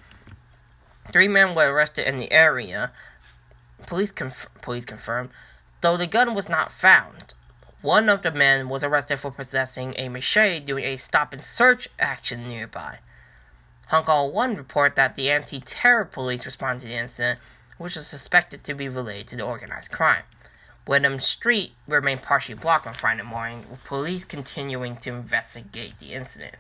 [1.12, 2.90] Three men were arrested in the area.
[3.86, 5.30] Police conf- police confirmed,
[5.82, 7.34] though the gun was not found.
[7.82, 11.88] One of the men was arrested for possessing a machete during a stop and search
[11.98, 13.00] action nearby.
[13.88, 17.40] Hong Kong One report that the anti-terror police responded to the incident,
[17.78, 20.22] which was suspected to be related to the organized crime.
[20.86, 26.54] Wyndham Street remained partially blocked on Friday morning, with police continuing to investigate the incident.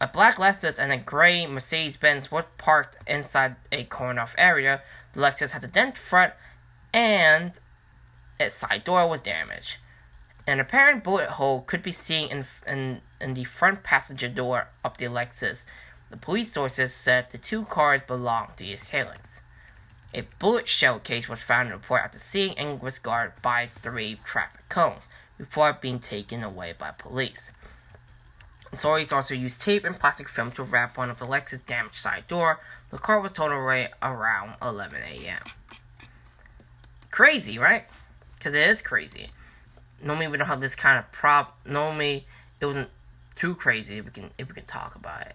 [0.00, 4.82] A black Lexus and a gray Mercedes Benz were parked inside a corner off area.
[5.12, 6.32] The Lexus had a dent front
[6.92, 7.52] and
[8.40, 9.76] its side door was damaged.
[10.46, 14.98] An apparent bullet hole could be seen in, in, in the front passenger door of
[14.98, 15.66] the Lexus.
[16.10, 19.42] The police sources said the two cars belonged to the assailants.
[20.14, 23.70] A bullet shell case was found in the report the scene and was guarded by
[23.82, 27.52] three traffic cones before being taken away by police.
[28.72, 32.26] Authorities also used tape and plastic film to wrap one of the Lexus damaged side
[32.26, 32.60] door.
[32.90, 35.42] The car was towed away around 11 a.m.
[37.10, 37.86] Crazy, right?
[38.34, 39.28] Because it is crazy.
[40.02, 41.58] Normally we don't have this kind of prop.
[41.64, 42.26] Normally
[42.60, 42.88] it wasn't
[43.34, 45.34] too crazy if we can if we can talk about it.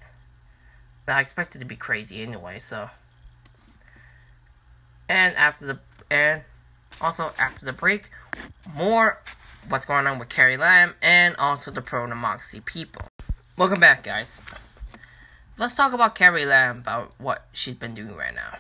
[1.08, 2.90] I expected to be crazy anyway, so
[5.08, 5.80] and after the
[6.12, 6.42] and
[7.00, 8.10] also after the break,
[8.74, 9.22] more
[9.70, 13.04] what's going on with Carrie Lam and also the pro democracy people.
[13.58, 14.42] Welcome back, guys.
[15.58, 18.58] Let's talk about Carrie Lam about what she's been doing right now.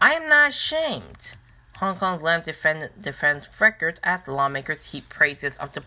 [0.00, 1.34] I am not ashamed.
[1.80, 5.82] Hong Kong's Lam defend, defends record as lawmakers heap praises of the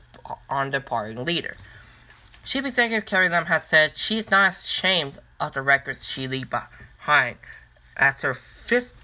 [0.50, 1.56] on the party leader.
[2.44, 6.50] Chief Executive Carrie Lam has said she is not ashamed of the records she leaves
[6.50, 7.38] behind
[7.96, 8.96] as her fifth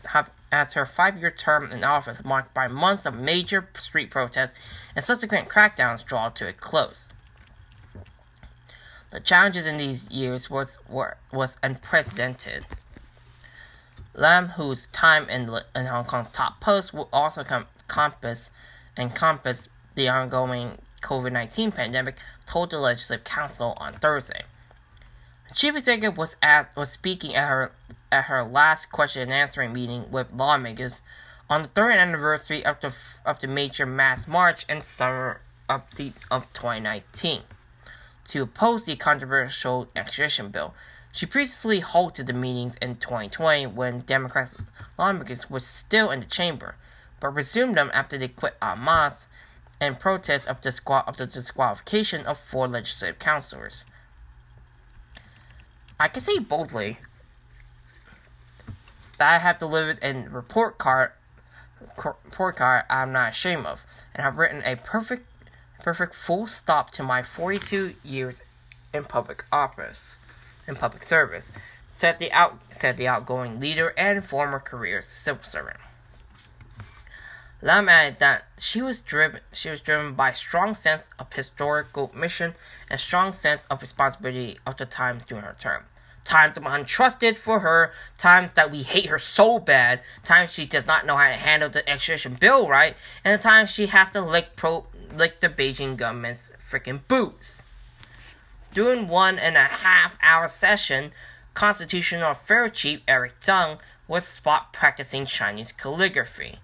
[0.52, 4.56] as her five-year term in office marked by months of major street protests
[4.96, 7.08] and subsequent crackdowns draw to a close.
[9.12, 12.66] The challenges in these years was were, was unprecedented.
[14.14, 18.52] Lam, whose time in, in Hong Kong's top post will also com- encompass
[18.98, 24.44] encompass the ongoing COVID 19 pandemic, told the Legislative Council on Thursday.
[25.54, 27.72] Chief executive was at, was speaking at her
[28.12, 31.02] at her last question and answering meeting with lawmakers
[31.50, 32.94] on the third anniversary of the
[33.26, 37.42] of the major mass march in summer of the of 2019
[38.26, 40.74] to oppose the controversial extradition bill.
[41.12, 44.54] She previously halted the meetings in 2020 when Democrat
[44.98, 46.76] lawmakers were still in the chamber,
[47.20, 49.28] but resumed them after they quit masse
[49.82, 53.86] in protest of the, of the disqualification of four legislative councilors.
[56.00, 57.00] I can say boldly
[59.18, 61.12] that I have delivered a report card
[61.98, 65.26] report card I'm not ashamed of, and have written a perfect
[65.82, 68.42] perfect full stop to my 42 years
[68.94, 70.16] in public office,
[70.70, 71.52] in public service,
[71.88, 75.78] said the out said the outgoing leader and former career civil servant.
[77.62, 82.56] Lam added that she was driven she was driven by strong sense of historical mission
[82.90, 85.84] and strong sense of responsibility of the times during her term.
[86.24, 90.86] Times I'm untrusted for her, times that we hate her so bad, times she does
[90.86, 92.96] not know how to handle the extradition bill right,
[93.26, 94.86] and the times she has to lick pro
[95.18, 97.64] lick the Beijing government's freaking boots.
[98.74, 101.12] During one and a half hour session,
[101.54, 106.60] Constitutional Affairs Chief Erick Tsang was spot practicing Chinese calligraphy.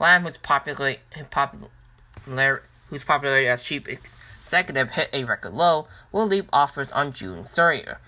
[0.00, 0.96] Lam, who's popular,
[1.30, 7.44] popular, who's popular as chief executive hit a record low, will leave office on June
[7.44, 7.98] 30th,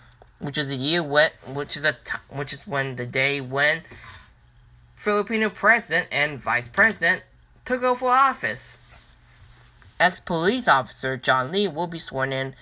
[0.41, 3.83] which is a year when, which is a t- which is when the day when
[4.97, 7.23] Filipino president and vice president
[7.65, 8.79] took over office.
[10.01, 12.55] Ex police officer John Lee will be sworn in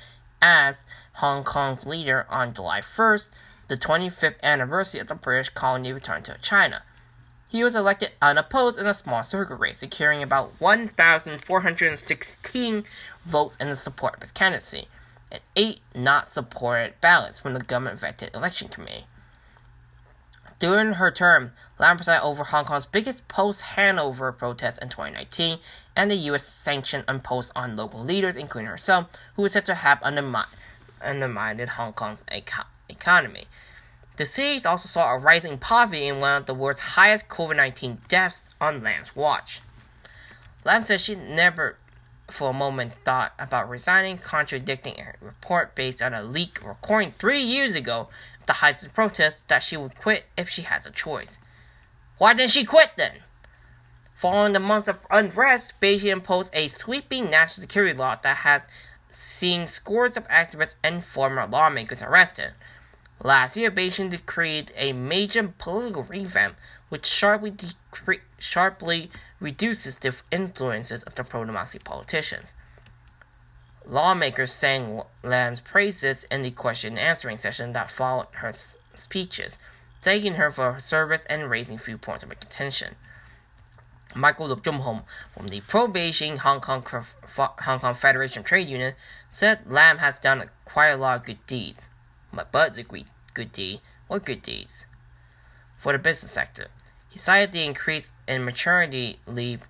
[0.42, 0.84] as
[1.14, 3.30] Hong Kong's leader on July 1st,
[3.68, 6.82] the 25th anniversary of the British colony return to China.
[7.48, 12.84] He was elected unopposed in a small circuit race, securing about 1,416
[13.24, 14.88] votes in the support of his candidacy,
[15.30, 19.06] and eight not supported ballots from the government vetted election committee.
[20.58, 25.58] During her term, Lam presided over Hong Kong's biggest post-handover protest in 2019
[25.96, 26.44] and the U.S.
[26.44, 30.48] sanction imposed on local leaders, including herself, who was said to have undermined,
[31.02, 33.46] undermined Hong Kong's eco- economy.
[34.16, 38.02] The cities also saw a rising poverty and one of the world's highest COVID 19
[38.08, 39.62] deaths on Lam's watch.
[40.64, 41.76] Lam said she never
[42.30, 47.40] for a moment thought about resigning, contradicting a report based on a leak recording three
[47.40, 48.08] years ago
[48.46, 51.38] the height of protests that she would quit if she has a choice.
[52.18, 53.22] Why didn't she quit then?
[54.22, 58.68] Following the months of unrest, Beijing imposed a sweeping national security law that has
[59.10, 62.52] seen scores of activists and former lawmakers arrested.
[63.20, 66.54] Last year, Beijing decreed a major political revamp
[66.88, 69.10] which sharply, decre- sharply
[69.40, 72.54] reduces the influences of the pro-democracy politicians.
[73.84, 78.52] Lawmakers sang Lam's praises in the question and answering session that followed her
[78.94, 79.58] speeches,
[80.00, 82.94] thanking her for her service and raising few points of contention.
[84.14, 85.02] Michael Luk Chung-hung
[85.34, 86.84] from the pro Beijing Hong Kong,
[87.36, 88.94] Hong Kong Federation Trade Union
[89.30, 91.88] said Lam has done quite a lot of good deeds.
[92.30, 93.80] My Bud's a good deed.
[94.08, 94.86] What good deeds?
[95.78, 96.68] For the business sector,
[97.08, 99.62] he cited the increase in maternity leave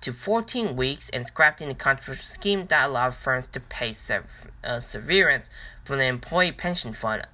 [0.00, 4.80] to 14 weeks and scrapping the controversial scheme that allowed firms to pay sev- uh,
[4.80, 5.50] severance
[5.84, 7.26] from the employee pension fund,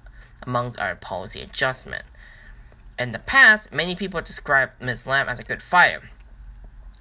[0.43, 2.03] among other policy adjustment.
[2.99, 5.07] In the past, many people described Ms.
[5.07, 6.09] Lam as a good fighter,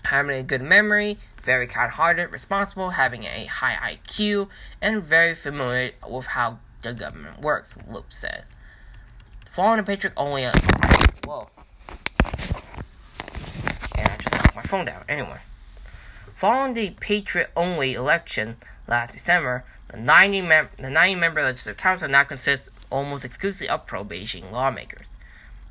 [0.07, 4.49] having a good memory, very kind-hearted, responsible, having a high IQ,
[4.81, 7.77] and very familiar with how the government works.
[7.89, 8.45] Luk said.
[9.51, 10.45] Following the Patriot only.
[10.45, 10.53] Uh,
[11.25, 11.49] whoa.
[13.95, 15.05] And I just knocked my phone down.
[15.09, 15.41] Anyway.
[16.35, 22.09] Following the Patriot only election last December, the 90, mem- the 90 member legislative council
[22.09, 25.16] now consists almost exclusively of pro Beijing lawmakers.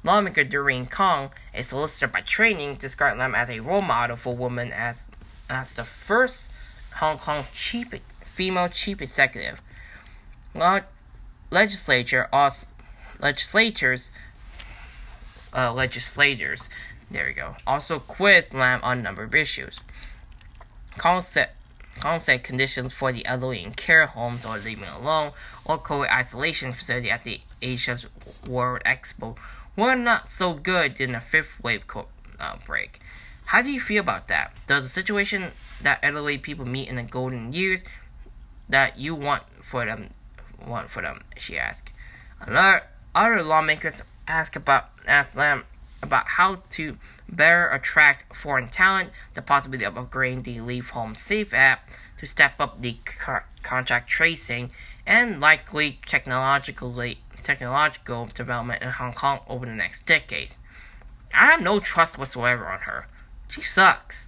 [0.06, 4.72] Lawmaker Doreen Kong, a solicitor by training, described Lam as a role model for women
[4.72, 5.08] as,
[5.50, 6.52] as the first
[6.98, 7.88] Hong Kong chief,
[8.24, 9.60] female chief executive.
[10.54, 10.82] Law,
[11.50, 12.68] legislature also,
[13.20, 14.12] legislators
[15.56, 16.68] uh, legislators
[17.10, 19.80] there we go also quizzed Lam on a number of issues
[20.98, 21.56] concept
[22.00, 25.32] concept conditions for the elderly in care homes or living alone
[25.64, 28.06] or COVID isolation facility at the Asia's
[28.46, 29.38] World Expo
[29.76, 31.84] were not so good in the fifth wave
[32.40, 33.00] outbreak.
[33.02, 33.06] Uh,
[33.46, 34.54] how do you feel about that?
[34.68, 35.52] Does the situation
[35.82, 37.84] that elderly people meet in the golden years
[38.68, 40.10] that you want for them
[40.66, 41.22] want for them?
[41.38, 41.92] She asked.
[42.42, 45.66] Another other lawmakers asked about asked them
[46.02, 46.98] about how to
[47.30, 52.60] better attract foreign talent, the possibility of upgrading the Leave Home Safe app to step
[52.60, 54.72] up the co- contact tracing,
[55.06, 60.50] and likely technologically technological development in Hong Kong over the next decade.
[61.34, 63.08] I have no trust whatsoever on her.
[63.50, 64.28] She sucks.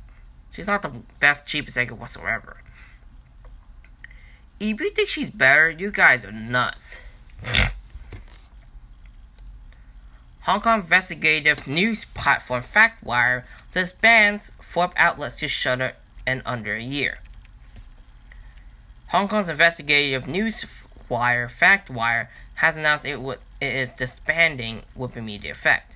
[0.51, 2.57] She's not the best chief executive whatsoever.
[4.59, 6.97] If you think she's better, you guys are nuts.
[10.41, 13.43] Hong Kong investigative news platform FactWire
[13.73, 15.93] disbands four outlets to shutter
[16.25, 17.19] in under a year.
[19.07, 20.65] Hong Kong's investigative news
[21.09, 22.27] wire FactWire
[22.57, 25.95] has announced it, would, it is disbanding with immediate effect.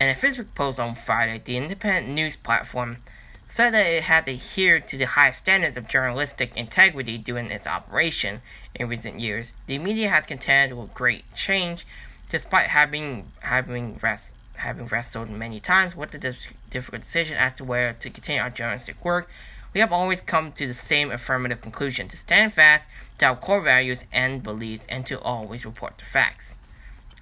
[0.00, 2.98] In a Facebook post on Friday, the independent news platform
[3.46, 8.40] said that it had adhered to the high standards of journalistic integrity during its operation
[8.74, 9.56] in recent years.
[9.66, 11.86] The media has contended with great change
[12.28, 16.36] despite having having rest, having wrestled many times with the
[16.70, 19.28] difficult decision as to whether to continue our journalistic work,
[19.74, 23.60] we have always come to the same affirmative conclusion: to stand fast to our core
[23.60, 26.54] values and beliefs, and to always report the facts.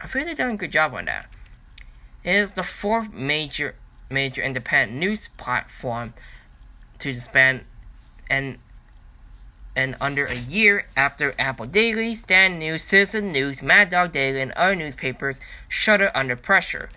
[0.01, 1.27] I feel they've done a good job on that.
[2.23, 3.75] It is the fourth major
[4.11, 6.13] major independent news platform
[6.99, 7.65] to disband
[8.29, 8.59] and
[9.75, 14.53] and under a year after Apple Daily, Stand News, Citizen News, Mad Dog Daily, and
[14.53, 16.91] other newspapers shudder under pressure.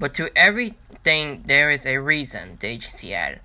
[0.00, 3.40] But to everything there is a reason, the agency added,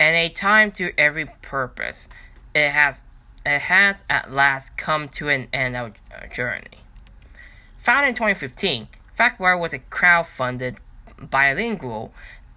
[0.00, 2.08] and a time to every purpose.
[2.54, 3.04] It has
[3.44, 6.84] it has at last come to an end of our journey.
[7.78, 8.88] Founded in 2015,
[9.18, 10.76] FactWire was a crowd-funded
[11.18, 12.12] bilingual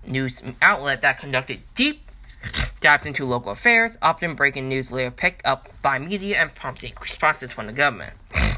[0.05, 2.01] news outlet that conducted deep
[2.81, 7.51] dives into local affairs, often breaking news later picked up by media and prompting responses
[7.51, 8.13] from the government.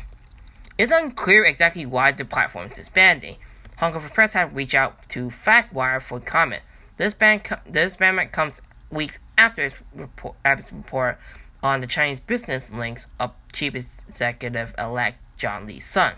[0.76, 3.38] It's unclear exactly why the platform is disbanding.
[3.78, 6.64] Hong Kong Press had reached out to FactWire for comment.
[6.98, 8.60] This ban this ban comes
[8.94, 11.20] weeks after its report, its report
[11.62, 16.14] on the Chinese business links of chief executive elect John Lee's son.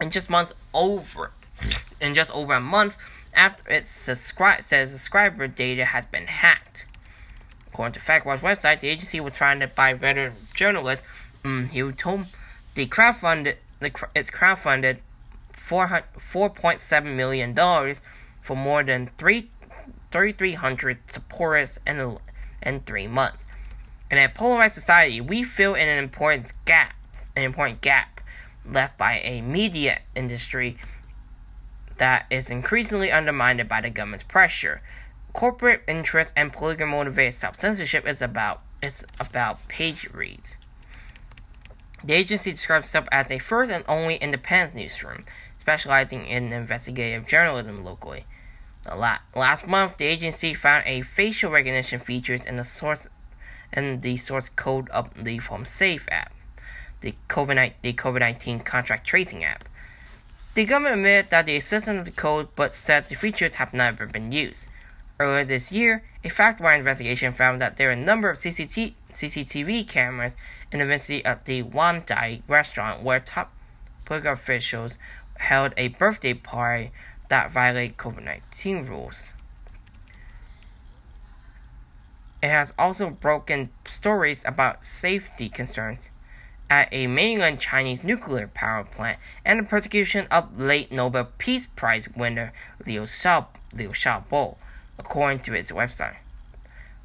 [0.00, 1.32] In just months over,
[2.00, 2.96] in just over a month
[3.34, 6.86] after its subscribe says subscriber data has been hacked.
[7.68, 11.02] According to FactWire's website, the agency was founded by veteran journalist
[11.44, 12.26] um, Hugh Tom.
[12.74, 14.98] The crowdfunded the, it's crowdfunded
[15.54, 17.54] $4.7 million
[18.42, 19.50] for more than 3,
[20.10, 22.18] 3,300 supporters in,
[22.62, 23.46] in three months.
[24.10, 26.94] In a polarized society, we fill in an important gap,
[27.36, 28.20] an important gap
[28.64, 30.78] left by a media industry
[31.98, 34.80] that is increasingly undermined by the government's pressure.
[35.32, 40.56] Corporate interests and politically motivated self-censorship is about is about page reads.
[42.02, 45.24] The agency describes itself as a first and only independent newsroom,
[45.58, 48.24] specializing in investigative journalism locally.
[48.96, 53.08] Last month, the agency found a facial recognition features in the source
[53.72, 56.32] in the source code of the Home Safe app,
[57.00, 59.68] the COVID the COVID nineteen contract tracing app.
[60.54, 64.32] The government admitted that they assisted the code, but said the features have never been
[64.32, 64.68] used.
[65.20, 69.86] Earlier this year, a FactWire investigation found that there are a number of CCTV, CCTV
[69.86, 70.34] cameras
[70.72, 73.52] in the vicinity of the Wandai restaurant where top
[74.04, 74.96] political officials
[75.38, 76.90] held a birthday party
[77.28, 79.32] that violate COVID 19 rules.
[82.42, 86.10] It has also broken stories about safety concerns
[86.70, 92.08] at a mainland Chinese nuclear power plant and the persecution of late Nobel Peace Prize
[92.14, 92.52] winner
[92.86, 94.56] Liu, Xiao, Liu Xiaobo,
[94.98, 96.16] according to its website.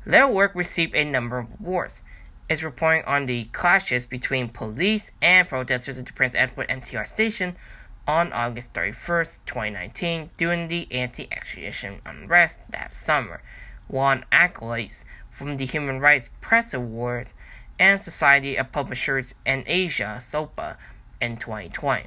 [0.05, 2.01] Their work received a number of awards.
[2.49, 7.55] It's reporting on the clashes between police and protesters at the Prince Edward MTR station
[8.07, 13.41] on August 31st, 2019, during the anti extradition unrest that summer,
[13.87, 17.33] won accolades from the Human Rights Press Awards
[17.79, 20.77] and Society of Publishers in Asia, SOPA,
[21.21, 22.05] in 2020.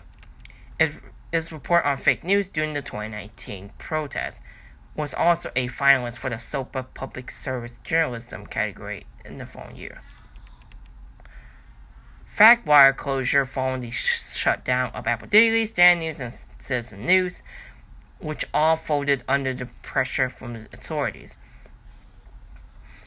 [1.33, 4.41] Its report on fake news during the 2019 protest
[4.95, 10.03] was also a finalist for the SOPA Public Service Journalism category in the following year.
[12.37, 17.43] FactWire closure following the sh- shutdown of Apple Daily, Stand News, and Citizen News,
[18.19, 21.37] which all folded under the pressure from the authorities.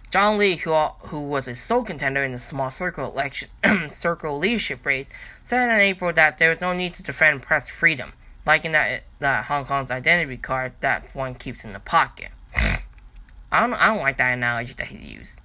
[0.09, 3.49] John Lee, who, who was a sole contender in the small circle election
[3.89, 5.11] circle leadership race,
[5.43, 8.13] said in April that there was no need to defend press freedom,
[8.47, 12.29] liking that that Hong Kong's identity card that one keeps in the pocket.
[12.55, 15.41] I don't I don't like that analogy that he used.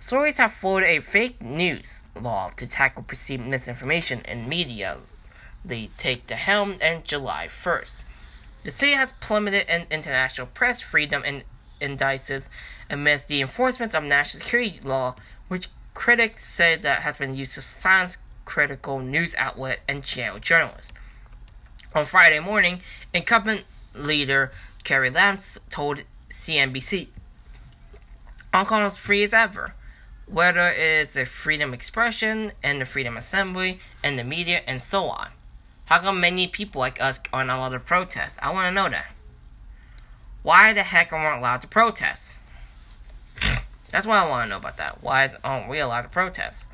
[0.00, 4.98] Authorities have followed a fake news law to tackle perceived misinformation in media.
[5.64, 7.94] They take the helm on July 1st.
[8.64, 11.44] The city has plummeted in international press freedom and
[11.80, 12.48] indices
[12.88, 15.16] amidst the enforcement of national security law,
[15.48, 20.92] which critics said that has been used to silence critical news outlet and jail journalists.
[21.94, 22.80] On Friday morning,
[23.12, 24.52] incumbent leader
[24.84, 25.38] Carrie Lam
[25.68, 27.08] told CNBC,
[28.54, 29.74] Hong Kong is free as ever
[30.30, 35.28] whether it's a freedom expression and the freedom assembly and the media and so on.
[35.88, 38.38] How come many people like us aren't allowed to protest?
[38.42, 39.12] I want to know that.
[40.42, 42.36] Why the heck aren't we allowed to protest?
[43.90, 45.02] That's what I want to know about that.
[45.02, 46.64] Why aren't we allowed to protest?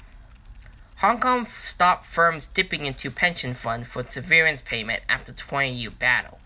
[0.96, 6.40] Hong Kong stopped firms dipping into pension fund for severance payment after 20-year battle.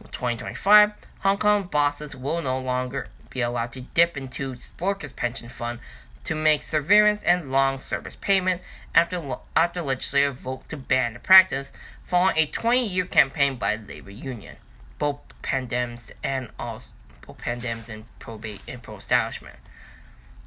[0.00, 5.48] In 2025, Hong Kong bosses will no longer be allowed to dip into workers' pension
[5.48, 5.80] fund
[6.24, 8.62] to make severance and long service payment
[8.94, 11.72] after, after legislative vote to ban the practice
[12.02, 14.56] following a 20 year campaign by labor union,
[14.98, 16.86] both pandemics and also
[17.26, 19.56] both pandemics and probate and pro establishment.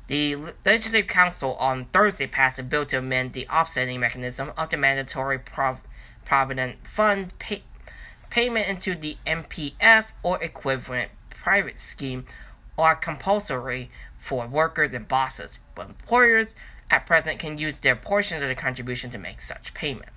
[0.07, 4.77] The Legislative Council on Thursday passed a bill to amend the offsetting mechanism of the
[4.77, 5.81] mandatory Prov-
[6.23, 7.63] Provident Fund pay-
[8.29, 12.25] payment into the MPF or equivalent private scheme
[12.77, 16.55] are compulsory for workers and bosses but employers
[16.89, 20.09] at present can use their portion of the contribution to make such payment.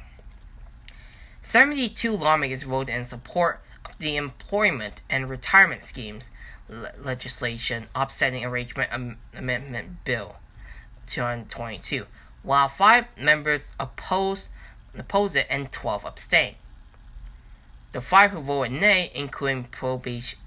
[1.43, 6.31] 72 lawmakers voted in support of the employment and retirement schemes
[6.69, 10.37] le- legislation offsetting arrangement am- amendment bill
[11.07, 12.07] 2022,
[12.43, 14.49] while five members opposed,
[14.95, 16.57] it and 12 abstained.
[17.93, 20.01] The five who voted nay, including pro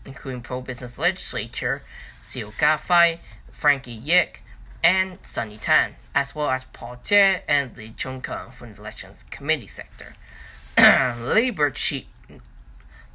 [0.05, 1.84] including pro business legislature
[2.22, 3.20] Shiu Ka-fai,
[3.51, 4.42] Frankie Yick,
[4.84, 9.67] and Sunny Tan, as well as Paul Tse and Lee Chun-keung from the elections committee
[9.67, 10.15] sector.
[10.77, 12.05] Labor chief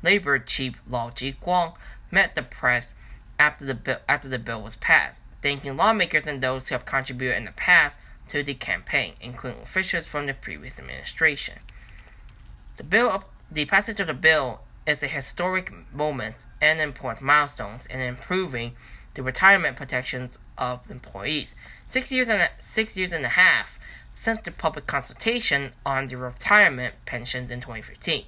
[0.03, 1.75] Labor Chief Law Chi-kwong
[2.11, 2.93] met the press
[3.39, 7.37] after the bill after the bill was passed, thanking lawmakers and those who have contributed
[7.37, 7.99] in the past
[8.29, 11.59] to the campaign, including officials from the previous administration.
[12.77, 18.01] The bill, the passage of the bill is a historic moment and important milestones in
[18.01, 18.73] improving
[19.14, 21.55] the retirement protections of employees.
[21.87, 23.79] Six years and a, six years and a half
[24.15, 28.25] since the public consultation on the retirement pensions in 2015.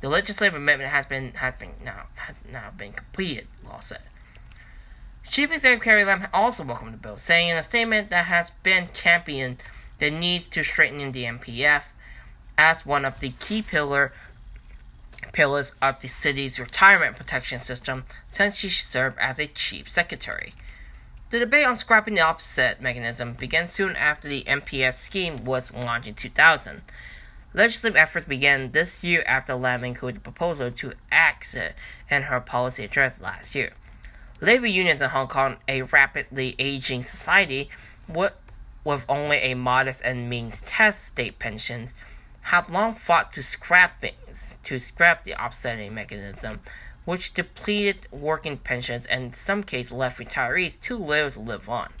[0.00, 4.00] The legislative amendment has been has been now has now been completed, Law said.
[5.28, 8.88] Chief Executive Carrie Lam also welcomed the bill, saying in a statement that has been
[8.92, 9.62] championed
[9.98, 11.84] the needs to strengthen the MPF
[12.58, 14.12] as one of the key pillar
[15.32, 20.54] pillars of the city's retirement protection system since she served as a chief secretary.
[21.30, 26.08] The debate on scrapping the offset mechanism began soon after the MPF scheme was launched
[26.08, 26.82] in 2000.
[27.54, 31.76] Legislative efforts began this year after Lam included a proposal to exit
[32.10, 33.74] in her policy address last year.
[34.40, 37.70] Labor unions in Hong Kong, a rapidly aging society
[38.08, 38.32] with,
[38.82, 41.94] with only a modest and means test state pensions,
[42.42, 44.04] have long fought to scrap
[44.64, 46.58] to scrap the offsetting mechanism,
[47.10, 51.92] which depleted working pensions and in some cases left retirees too little to live on.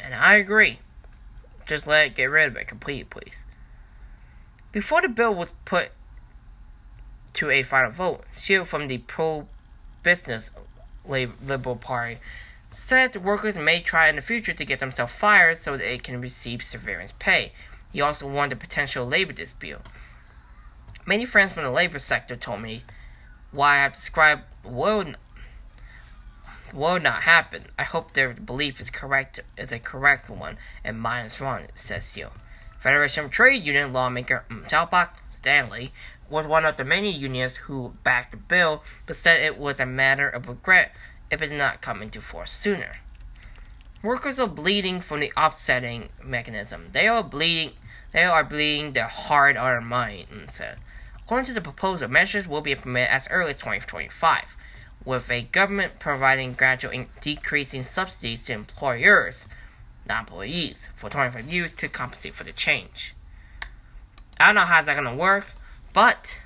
[0.00, 0.78] And I agree.
[1.66, 3.44] Just let it get rid of it completely, please.
[4.72, 5.90] Before the bill was put
[7.34, 9.46] to a final vote, Shiu from the pro
[10.02, 10.52] business
[11.06, 12.16] Liberal Party
[12.70, 16.62] said workers may try in the future to get themselves fired so they can receive
[16.62, 17.52] severance pay.
[17.92, 19.82] He also warned a potential labor dispute.
[21.04, 22.84] Many friends from the labor sector told me
[23.50, 25.14] why I have described will
[26.72, 27.66] will not happen.
[27.78, 32.04] I hope their belief is correct is a correct one and mine is wrong, says
[32.04, 32.30] Shiu.
[32.78, 35.92] Federation of Trade Union lawmaker mm, Mtalpak Stanley
[36.30, 39.86] was one of the many unions who backed the bill, but said it was a
[39.86, 40.92] matter of regret
[41.30, 42.96] if it did not come into force sooner.
[44.02, 46.88] Workers are bleeding from the offsetting mechanism.
[46.92, 47.72] They are bleeding.
[48.12, 50.78] They are bleeding their hard-earned money, mm, said.
[51.28, 54.44] According to the proposal, measures will be implemented as early as 2025,
[55.04, 59.44] with a government providing gradual decreasing subsidies to employers
[60.08, 63.14] not employees for 25 years to compensate for the change.
[64.40, 65.52] I don't know how that's gonna work,
[65.92, 66.40] but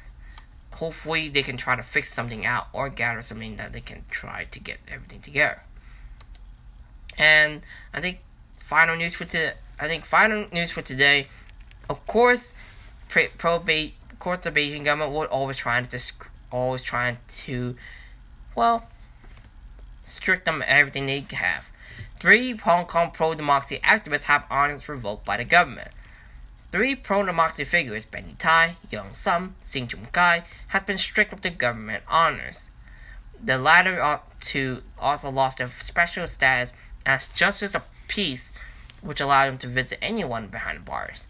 [0.73, 4.47] hopefully they can try to fix something out or gather something that they can try
[4.47, 5.63] to get everything together.
[7.17, 7.63] And
[7.95, 8.19] I think
[8.59, 9.55] final news for today.
[9.79, 11.29] I think final news for today.
[11.89, 12.53] Of course,
[13.09, 13.65] pro, pro of
[14.23, 15.99] course the Beijing government would always trying to
[16.53, 17.75] always trying to,
[18.55, 18.87] well,
[20.05, 21.65] strict them everything they have.
[22.21, 25.91] Three Hong Kong pro-democracy activists have honors revoked by the government.
[26.71, 32.05] Three pro-democracy figures, Benny Tai, Yeung Sum, Sin Chung-kai, have been stripped of the government
[32.07, 32.71] honors.
[33.43, 36.73] The latter two also lost their special status
[37.05, 38.53] as justice of peace,
[39.01, 41.23] which allowed them to visit anyone behind bars.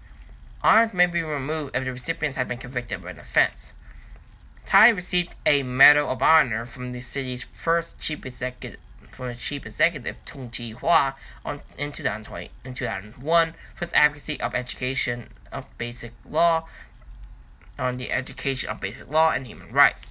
[0.65, 3.73] Honors may be removed if the recipients have been convicted of an offense.
[4.65, 8.79] Tai received a Medal of Honor from the city's first chief executive
[9.11, 14.55] from the chief executive Tung Chee-hwa on in 2020 in 2001 for his advocacy of
[14.55, 16.67] education of basic law
[17.79, 20.11] on the education of basic law and human rights.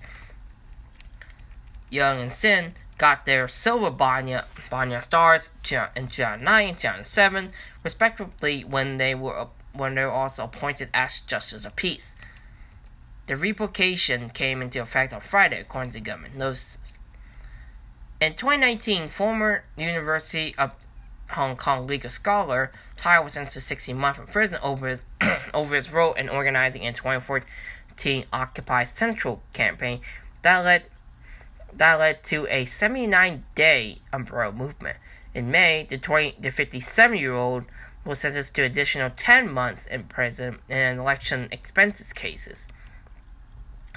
[1.89, 5.53] Young and Sin got their silver Banyan, Banyan stars
[5.95, 7.51] in 2009 and 2007,
[7.83, 12.13] respectively, when they were when they were also appointed as justice of peace.
[13.27, 16.77] The revocation came into effect on Friday, according to government notices.
[18.19, 20.71] In 2019, former University of
[21.29, 24.99] Hong Kong legal scholar Tai was sentenced to 16 months in prison over his,
[25.53, 30.01] over his role in organizing a 2014 Occupy Central campaign
[30.41, 30.83] that led
[31.73, 34.97] that led to a 79-day umbrella movement.
[35.33, 37.63] In May, the 20 the 57-year-old
[38.03, 42.67] was sentenced to additional 10 months in prison in election expenses cases.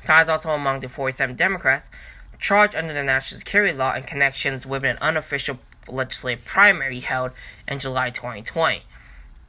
[0.05, 1.91] Tai is also among the 47 Democrats
[2.39, 7.33] charged under the national security law in connections with an unofficial legislative primary held
[7.67, 8.83] in July 2020.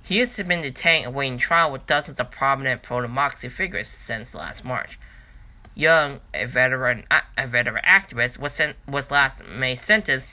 [0.03, 4.99] He has been detained awaiting trial with dozens of prominent pro-democracy figures since last March.
[5.73, 7.05] Young, a veteran,
[7.37, 10.31] a veteran activist, was, sent, was last May sentenced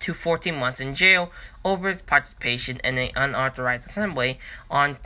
[0.00, 1.30] to 14 months in jail
[1.64, 4.38] over his participation in an unauthorized assembly
[4.70, 4.96] on,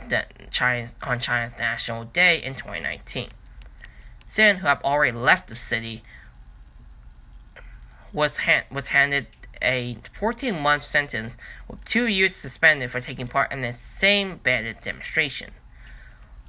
[0.51, 3.29] China's, on China's National Day in 2019.
[4.27, 6.03] Sin, who had already left the city,
[8.11, 9.27] was, hand, was handed
[9.61, 11.37] a 14 month sentence
[11.67, 15.51] with two years suspended for taking part in the same bandit demonstration.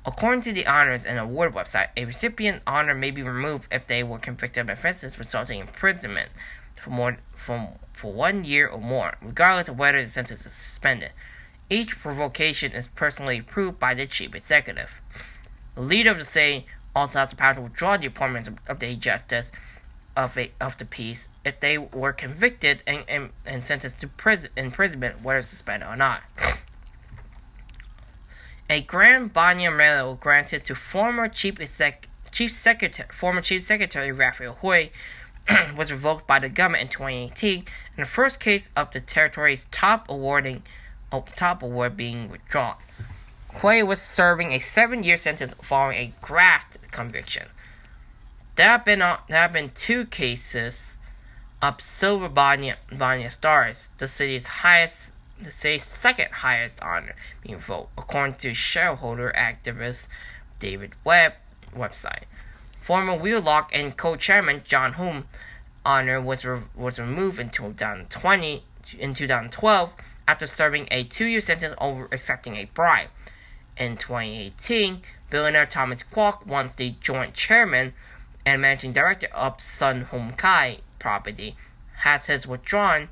[0.06, 4.02] According to the honors and award website, a recipient honor may be removed if they
[4.02, 6.28] were convicted of offenses resulting in imprisonment
[6.84, 11.12] for more from for one year or more, regardless of whether the sentence is suspended.
[11.70, 15.00] Each revocation is personally approved by the chief executive.
[15.74, 18.94] The leader of the state also has the power to withdraw the appointments of the
[18.96, 19.50] justice
[20.14, 24.50] of a, of the peace if they were convicted and, and, and sentenced to prison
[24.56, 26.22] imprisonment, whether suspended or not.
[28.68, 34.58] A Grand Banyan Medal granted to former Chief, Exec- Chief Secretary former Chief Secretary Raphael
[34.60, 34.90] Hui
[35.76, 37.66] was revoked by the government in 2018 in
[37.96, 40.62] the first case of the territory's top awarding
[41.12, 42.76] oh, top award being withdrawn.
[43.60, 47.46] Hui was serving a seven-year sentence following a graft conviction.
[48.56, 50.96] There have been uh, there have been two cases
[51.62, 57.92] of silver Banyan, Banyan stars, the city's highest the city's second highest honor being revoked,
[57.98, 60.06] according to shareholder activist
[60.58, 61.34] David Webb
[61.76, 62.24] website.
[62.84, 65.24] Former Wheelock and co-chairman John Hume
[65.86, 68.62] honor was re- was removed in 2020
[68.98, 69.96] in 2012
[70.28, 73.08] after serving a two-year sentence over accepting a bribe.
[73.78, 77.94] In 2018, billionaire Thomas Kwok, once the joint chairman
[78.44, 81.56] and managing director of Sun Hung Kai property,
[82.00, 83.08] has his withdrawn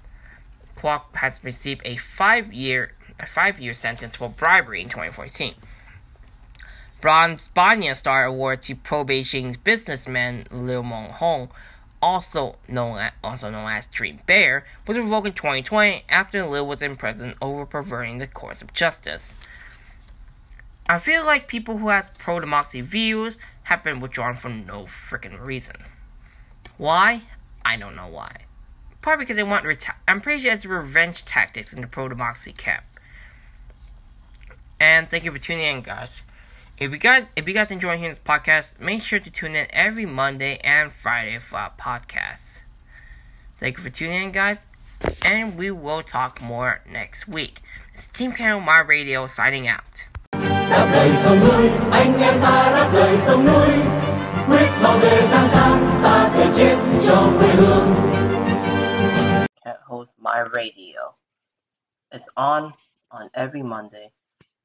[0.76, 5.54] Kwok has received a five-year a five-year sentence for bribery in 2014.
[7.02, 11.50] Bronze Banyan Star Award to pro-Beijing businessman Lew Mon-hung,
[12.00, 16.80] also known as, also known as Dream Bear, was revoked in 2020 after Liu was
[16.80, 19.34] in prison over perverting the course of justice.
[20.88, 25.74] I feel like people who has pro-democracy views have been withdrawn for no freaking reason.
[26.76, 27.24] Why?
[27.64, 28.42] I don't know why.
[29.00, 32.52] Probably because they want reta- I'm pretty sure it's revenge tactics in the pro democracy
[32.52, 32.84] camp.
[34.78, 36.22] And thank you for tuning in, guys.
[36.78, 39.66] If you guys if you guys enjoy hearing this podcast, make sure to tune in
[39.70, 42.62] every Monday and Friday for our podcast.
[43.58, 44.66] Thank you for tuning in, guys,
[45.22, 47.60] and we will talk more next week.
[47.94, 50.06] It's Team Channel My Radio signing out.
[57.38, 58.12] quê hương
[59.92, 61.14] host my radio.
[62.10, 62.72] It's on
[63.10, 64.12] on every Monday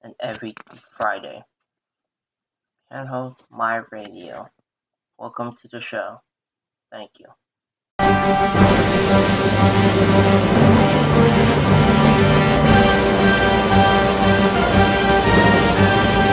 [0.01, 0.55] and every
[0.97, 1.43] Friday
[2.91, 3.07] and
[3.49, 4.49] my radio.
[5.17, 6.21] Welcome to the show.
[6.91, 8.66] Thank you.